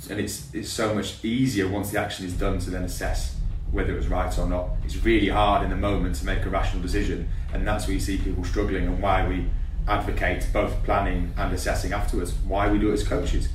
and 0.10 0.20
it's 0.20 0.54
it's 0.54 0.70
so 0.70 0.94
much 0.94 1.24
easier 1.26 1.68
once 1.68 1.92
the 1.92 2.00
action 2.00 2.26
is 2.26 2.34
done 2.34 2.60
to 2.60 2.70
then 2.70 2.84
assess 2.84 3.36
whether 3.72 3.94
it 3.94 3.98
was 3.98 4.08
right 4.08 4.38
or 4.38 4.48
not. 4.48 4.70
It's 4.84 4.98
really 5.04 5.30
hard 5.30 5.64
in 5.64 5.70
the 5.70 5.76
moment 5.76 6.16
to 6.16 6.26
make 6.26 6.46
a 6.46 6.50
rational 6.50 6.82
decision, 6.82 7.30
and 7.54 7.68
that's 7.68 7.88
where 7.88 7.94
you 7.94 8.00
see 8.00 8.18
people 8.18 8.44
struggling 8.44 8.88
and 8.88 9.02
why 9.02 9.28
we 9.28 9.50
advocate 9.88 10.48
both 10.54 10.84
planning 10.84 11.34
and 11.38 11.54
assessing 11.54 11.94
afterwards. 11.94 12.34
Why 12.46 12.70
we 12.72 12.80
do 12.80 12.90
it 12.90 12.94
as 12.94 13.08
coaches, 13.08 13.50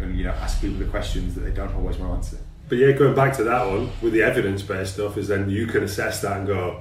and 0.00 0.16
you 0.16 0.24
know 0.24 0.32
ask 0.32 0.60
people 0.60 0.78
the 0.78 0.86
questions 0.86 1.34
that 1.34 1.42
they 1.42 1.52
don't 1.52 1.74
always 1.74 1.96
want 1.96 2.12
to 2.12 2.16
answer. 2.16 2.38
But 2.68 2.78
yeah, 2.78 2.92
going 2.92 3.14
back 3.14 3.36
to 3.36 3.44
that 3.44 3.66
one 3.66 3.90
with 4.00 4.12
the 4.12 4.22
evidence-based 4.22 4.94
stuff, 4.94 5.16
is 5.16 5.28
then 5.28 5.50
you 5.50 5.66
can 5.66 5.82
assess 5.82 6.22
that 6.22 6.36
and 6.36 6.46
go, 6.46 6.80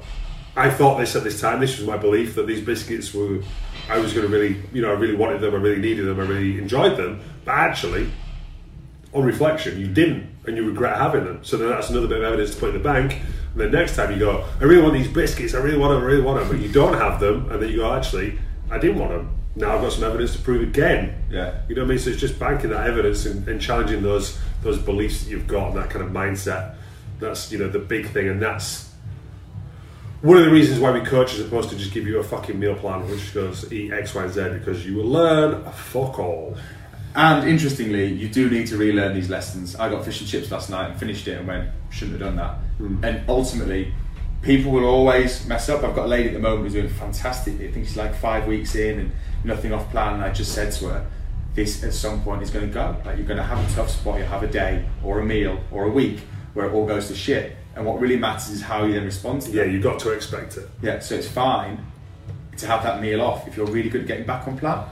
I 0.56 0.70
thought 0.70 1.00
this 1.00 1.16
at 1.16 1.24
this 1.24 1.42
time. 1.42 1.60
This 1.60 1.80
was 1.80 1.88
my 1.88 1.98
belief 1.98 2.36
that 2.36 2.46
these 2.46 2.62
biscuits 2.62 3.14
were. 3.14 3.42
I 3.90 3.98
was 3.98 4.14
going 4.14 4.28
to 4.28 4.32
really, 4.32 4.62
you 4.72 4.84
know, 4.84 4.90
I 4.90 4.94
really 4.94 5.16
wanted 5.16 5.42
them. 5.42 5.56
I 5.56 5.58
really 5.58 5.82
needed 5.82 6.06
them. 6.06 6.20
I 6.20 6.24
really 6.24 6.60
enjoyed 6.60 6.96
them. 6.96 7.22
But 7.44 7.56
actually, 7.56 8.12
on 9.14 9.24
reflection, 9.24 9.80
you 9.80 9.88
didn't, 9.88 10.30
and 10.50 10.58
you 10.58 10.66
regret 10.66 10.98
having 10.98 11.24
them. 11.24 11.40
So 11.44 11.58
then 11.58 11.70
that's 11.70 11.90
another 11.90 12.08
bit 12.08 12.18
of 12.18 12.24
evidence 12.24 12.56
to 12.56 12.60
put 12.60 12.70
in 12.70 12.78
the 12.78 12.84
bank. 12.84 13.14
And 13.54 13.62
then 13.62 13.72
next 13.72 13.96
time 13.96 14.12
you 14.12 14.20
go, 14.20 14.46
I 14.60 14.64
really 14.64 14.82
want 14.82 14.94
these 14.94 15.08
biscuits. 15.08 15.54
I 15.54 15.60
really 15.60 15.78
want 15.78 15.94
them. 15.94 16.04
I 16.04 16.06
really 16.06 16.22
want 16.22 16.40
them. 16.40 16.50
But 16.50 16.60
you 16.60 16.72
don't 16.72 16.96
have 16.96 17.20
them, 17.20 17.50
and 17.52 17.62
then 17.62 17.70
you 17.70 17.78
go, 17.78 17.94
actually, 17.94 18.38
I 18.70 18.78
didn't 18.78 19.00
want 19.00 19.12
them. 19.12 19.36
Now 19.56 19.76
I've 19.76 19.82
got 19.82 19.94
some 19.94 20.04
evidence 20.04 20.36
to 20.36 20.42
prove 20.42 20.62
again. 20.62 21.24
Yeah. 21.30 21.62
You 21.68 21.76
know 21.76 21.82
what 21.82 21.88
I 21.88 21.90
mean? 21.90 22.00
So 22.00 22.10
it's 22.10 22.20
just 22.20 22.40
banking 22.40 22.72
that 22.72 22.88
evidence 22.88 23.26
and, 23.26 23.48
and 23.48 23.62
challenging 23.62 24.02
those 24.02 24.40
those 24.62 24.78
beliefs 24.78 25.24
that 25.24 25.30
you've 25.30 25.48
got 25.48 25.70
and 25.70 25.78
that 25.78 25.90
kind 25.90 26.04
of 26.04 26.12
mindset. 26.12 26.76
That's 27.20 27.52
you 27.52 27.60
know 27.60 27.70
the 27.70 27.80
big 27.80 28.10
thing, 28.10 28.28
and 28.28 28.42
that's 28.42 28.90
one 30.22 30.38
of 30.38 30.46
the 30.46 30.52
reasons 30.52 30.80
why 30.80 30.92
we 30.92 31.02
coach 31.02 31.34
as 31.34 31.40
opposed 31.42 31.70
to 31.70 31.78
just 31.78 31.94
give 31.94 32.06
you 32.06 32.20
a 32.20 32.24
fucking 32.24 32.60
meal 32.60 32.76
plan 32.76 33.10
which 33.10 33.34
goes 33.34 33.72
eat 33.72 33.94
X, 33.94 34.14
Y, 34.14 34.24
and 34.24 34.34
Z 34.34 34.50
because 34.54 34.86
you 34.86 34.96
will 34.96 35.06
learn 35.08 35.66
a 35.66 35.72
fuck 35.72 36.20
all. 36.20 36.58
And 37.20 37.50
interestingly, 37.50 38.06
you 38.06 38.30
do 38.30 38.50
need 38.50 38.68
to 38.68 38.78
relearn 38.78 39.14
these 39.14 39.30
lessons. 39.30 39.76
I 39.76 39.90
got 39.90 40.06
fish 40.06 40.22
and 40.22 40.30
chips 40.30 40.50
last 40.52 40.70
night 40.70 40.92
and 40.92 40.98
finished 40.98 41.28
it 41.28 41.38
and 41.38 41.46
went, 41.46 41.70
shouldn't 41.90 42.18
have 42.18 42.30
done 42.30 42.38
that. 42.38 42.54
Hmm. 42.78 43.04
And 43.04 43.30
ultimately, 43.30 43.94
people 44.42 44.72
will 44.72 44.86
always 44.86 45.46
mess 45.46 45.68
up. 45.68 45.84
I've 45.84 45.94
got 45.94 46.06
a 46.06 46.08
lady 46.08 46.30
at 46.30 46.34
the 46.34 46.40
moment 46.40 46.64
who's 46.64 46.72
doing 46.76 46.88
fantastic. 46.88 47.56
I 47.56 47.72
think 47.72 47.88
she's 47.88 47.98
like 47.98 48.16
five 48.16 48.48
weeks 48.48 48.74
in 48.76 49.00
and 49.00 49.12
nothing 49.44 49.74
off 49.74 49.92
plan. 49.92 50.14
And 50.14 50.24
I 50.24 50.32
just 50.32 50.56
said 50.56 50.72
to 50.76 50.88
her, 50.88 51.06
this 51.56 51.84
at 51.84 51.94
some 51.94 52.24
point 52.24 52.42
is 52.42 52.52
going 52.52 52.70
to 52.70 52.74
go. 52.74 52.96
Like 53.04 53.18
you're 53.18 53.28
going 53.28 53.36
to 53.36 53.44
have 53.44 53.70
a 53.70 53.76
tough 53.76 53.90
spot. 53.90 54.18
You'll 54.18 54.28
have 54.28 54.44
a 54.44 54.48
day 54.48 54.86
or 55.04 55.20
a 55.20 55.26
meal 55.26 55.60
or 55.74 55.84
a 55.84 55.92
week 55.92 56.22
where 56.54 56.68
it 56.70 56.74
all 56.74 56.86
goes 56.86 57.10
to 57.10 57.16
shit. 57.16 57.58
And 57.76 57.86
what 57.86 58.00
really 58.00 58.18
matters 58.18 58.48
is 58.48 58.62
how 58.62 58.86
you 58.86 58.94
then 58.94 59.04
respond 59.04 59.42
to 59.42 59.50
it. 59.50 59.56
Yeah, 59.56 59.64
you've 59.66 59.84
got 59.84 60.00
to 60.00 60.12
expect 60.12 60.56
it. 60.56 60.70
Yeah, 60.82 61.00
so 61.00 61.16
it's 61.16 61.28
fine 61.28 61.86
to 62.56 62.66
have 62.66 62.82
that 62.84 63.02
meal 63.02 63.22
off 63.22 63.46
if 63.46 63.58
you're 63.58 63.66
really 63.66 63.90
good 63.90 64.04
at 64.04 64.08
getting 64.08 64.26
back 64.26 64.48
on 64.48 64.58
plan. 64.58 64.86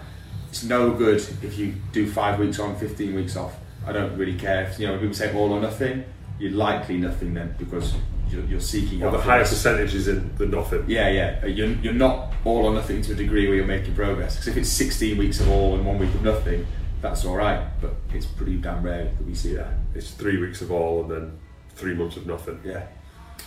It's 0.49 0.63
no 0.63 0.91
good 0.91 1.17
if 1.17 1.57
you 1.57 1.73
do 1.91 2.09
five 2.09 2.39
weeks 2.39 2.59
on, 2.59 2.75
15 2.77 3.15
weeks 3.15 3.35
off. 3.35 3.55
I 3.85 3.91
don't 3.91 4.17
really 4.17 4.37
care. 4.37 4.63
If, 4.63 4.79
you 4.79 4.87
know, 4.87 4.93
when 4.93 5.01
people 5.01 5.15
say 5.15 5.33
all 5.33 5.51
or 5.53 5.61
nothing, 5.61 6.03
you're 6.39 6.51
likely 6.51 6.97
nothing 6.97 7.33
then 7.33 7.55
because 7.57 7.93
you're, 8.29 8.43
you're 8.45 8.59
seeking 8.59 9.03
Or 9.03 9.11
the 9.11 9.19
higher 9.19 9.45
percentage 9.45 9.95
is 9.95 10.07
in 10.07 10.35
the 10.35 10.45
nothing. 10.45 10.85
Yeah, 10.87 11.09
yeah. 11.09 11.45
You're, 11.45 11.69
you're 11.69 11.93
not 11.93 12.33
all 12.43 12.65
or 12.65 12.73
nothing 12.73 13.01
to 13.03 13.13
a 13.13 13.15
degree 13.15 13.47
where 13.47 13.55
you're 13.55 13.65
making 13.65 13.95
progress. 13.95 14.35
Because 14.35 14.47
if 14.49 14.57
it's 14.57 14.69
16 14.69 15.17
weeks 15.17 15.39
of 15.39 15.49
all 15.49 15.75
and 15.75 15.85
one 15.85 15.99
week 15.99 16.13
of 16.13 16.23
nothing, 16.23 16.65
that's 17.01 17.25
all 17.25 17.35
right. 17.35 17.67
But 17.81 17.93
it's 18.13 18.25
pretty 18.25 18.57
damn 18.57 18.83
rare 18.83 19.05
that 19.05 19.25
we 19.25 19.35
see 19.35 19.53
that. 19.55 19.73
It's 19.95 20.11
three 20.11 20.37
weeks 20.37 20.61
of 20.61 20.71
all 20.71 21.01
and 21.03 21.11
then 21.11 21.39
three 21.75 21.93
months 21.93 22.17
of 22.17 22.25
nothing. 22.25 22.59
Yeah, 22.63 22.87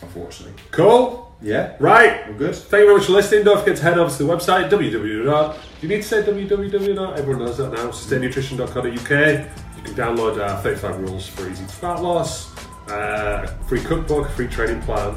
unfortunately. 0.03 0.55
Cool. 0.70 1.26
Yeah, 1.42 1.72
Right. 1.81 2.29
well, 2.29 2.37
good. 2.38 2.55
Thank 2.55 2.81
you 2.83 2.87
very 2.88 2.96
much 2.98 3.07
for 3.07 3.12
listening. 3.12 3.44
Don't 3.44 3.59
forget 3.61 3.76
to 3.79 3.83
head 3.83 3.96
over 3.98 4.11
to 4.14 4.22
the 4.24 4.31
website 4.31 4.68
www. 4.68 5.55
Do 5.55 5.55
You 5.81 5.88
need 5.88 6.03
to 6.03 6.09
say 6.09 6.22
www. 6.22 7.18
Everyone 7.18 7.44
knows 7.46 7.57
that 7.57 7.72
now. 7.72 7.90
Sustainnutrition.co.uk. 7.90 8.87
You 8.90 9.83
can 9.83 9.94
download 9.94 10.38
uh, 10.38 10.61
35 10.61 11.00
rules 11.00 11.26
for 11.26 11.48
easy 11.48 11.64
fat 11.64 12.03
loss, 12.03 12.55
uh, 12.90 13.46
free 13.66 13.81
cookbook, 13.81 14.29
free 14.33 14.48
training 14.48 14.83
plan, 14.83 15.16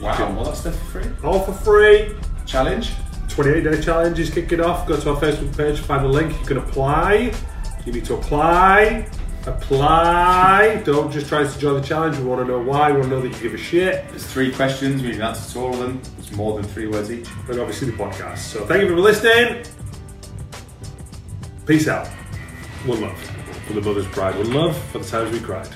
Wow, 0.00 0.14
can- 0.16 0.36
all 0.38 0.44
that 0.44 0.56
stuff 0.56 0.74
for 0.90 1.02
free. 1.02 1.10
all 1.22 1.40
for 1.40 1.52
free. 1.52 2.14
Challenge. 2.46 2.90
28 3.28 3.64
day 3.64 3.80
challenge 3.82 4.18
is 4.18 4.30
kicking 4.30 4.62
off. 4.62 4.86
Go 4.88 4.96
to 4.98 5.10
our 5.10 5.16
Facebook 5.20 5.54
page, 5.54 5.78
find 5.80 6.02
the 6.02 6.08
link. 6.08 6.32
You 6.40 6.46
can 6.46 6.56
apply. 6.56 7.34
You 7.84 7.92
need 7.92 8.06
to 8.06 8.14
apply. 8.14 9.06
Apply. 9.46 10.82
Don't 10.84 11.12
just 11.12 11.28
try 11.28 11.44
to 11.44 11.58
join 11.58 11.80
the 11.80 11.86
challenge. 11.86 12.18
We 12.18 12.24
want 12.24 12.40
to 12.40 12.52
know 12.52 12.60
why. 12.60 12.90
We 12.90 12.98
want 12.98 13.10
to 13.10 13.16
know 13.16 13.20
that 13.20 13.28
you 13.28 13.40
give 13.40 13.54
a 13.54 13.58
shit. 13.58 14.08
There's 14.08 14.26
three 14.26 14.52
questions. 14.52 15.02
We 15.02 15.08
need 15.08 15.16
an 15.16 15.22
answer 15.22 15.52
to 15.52 15.60
all 15.60 15.72
of 15.72 15.78
them. 15.78 16.00
It's 16.18 16.32
more 16.32 16.60
than 16.60 16.68
three 16.68 16.88
words 16.88 17.10
each. 17.12 17.28
and 17.48 17.60
obviously 17.60 17.90
the 17.90 17.96
podcast. 17.96 18.38
So 18.38 18.66
thank 18.66 18.82
you 18.82 18.88
for 18.88 18.96
listening. 19.00 19.64
Peace 21.64 21.86
out. 21.88 22.08
One 22.86 23.00
love 23.00 23.18
for 23.66 23.72
the 23.74 23.80
mother's 23.80 24.06
pride. 24.08 24.36
One 24.36 24.52
love 24.52 24.76
for 24.90 24.98
the 24.98 25.04
times 25.04 25.32
we 25.32 25.40
cried. 25.40 25.68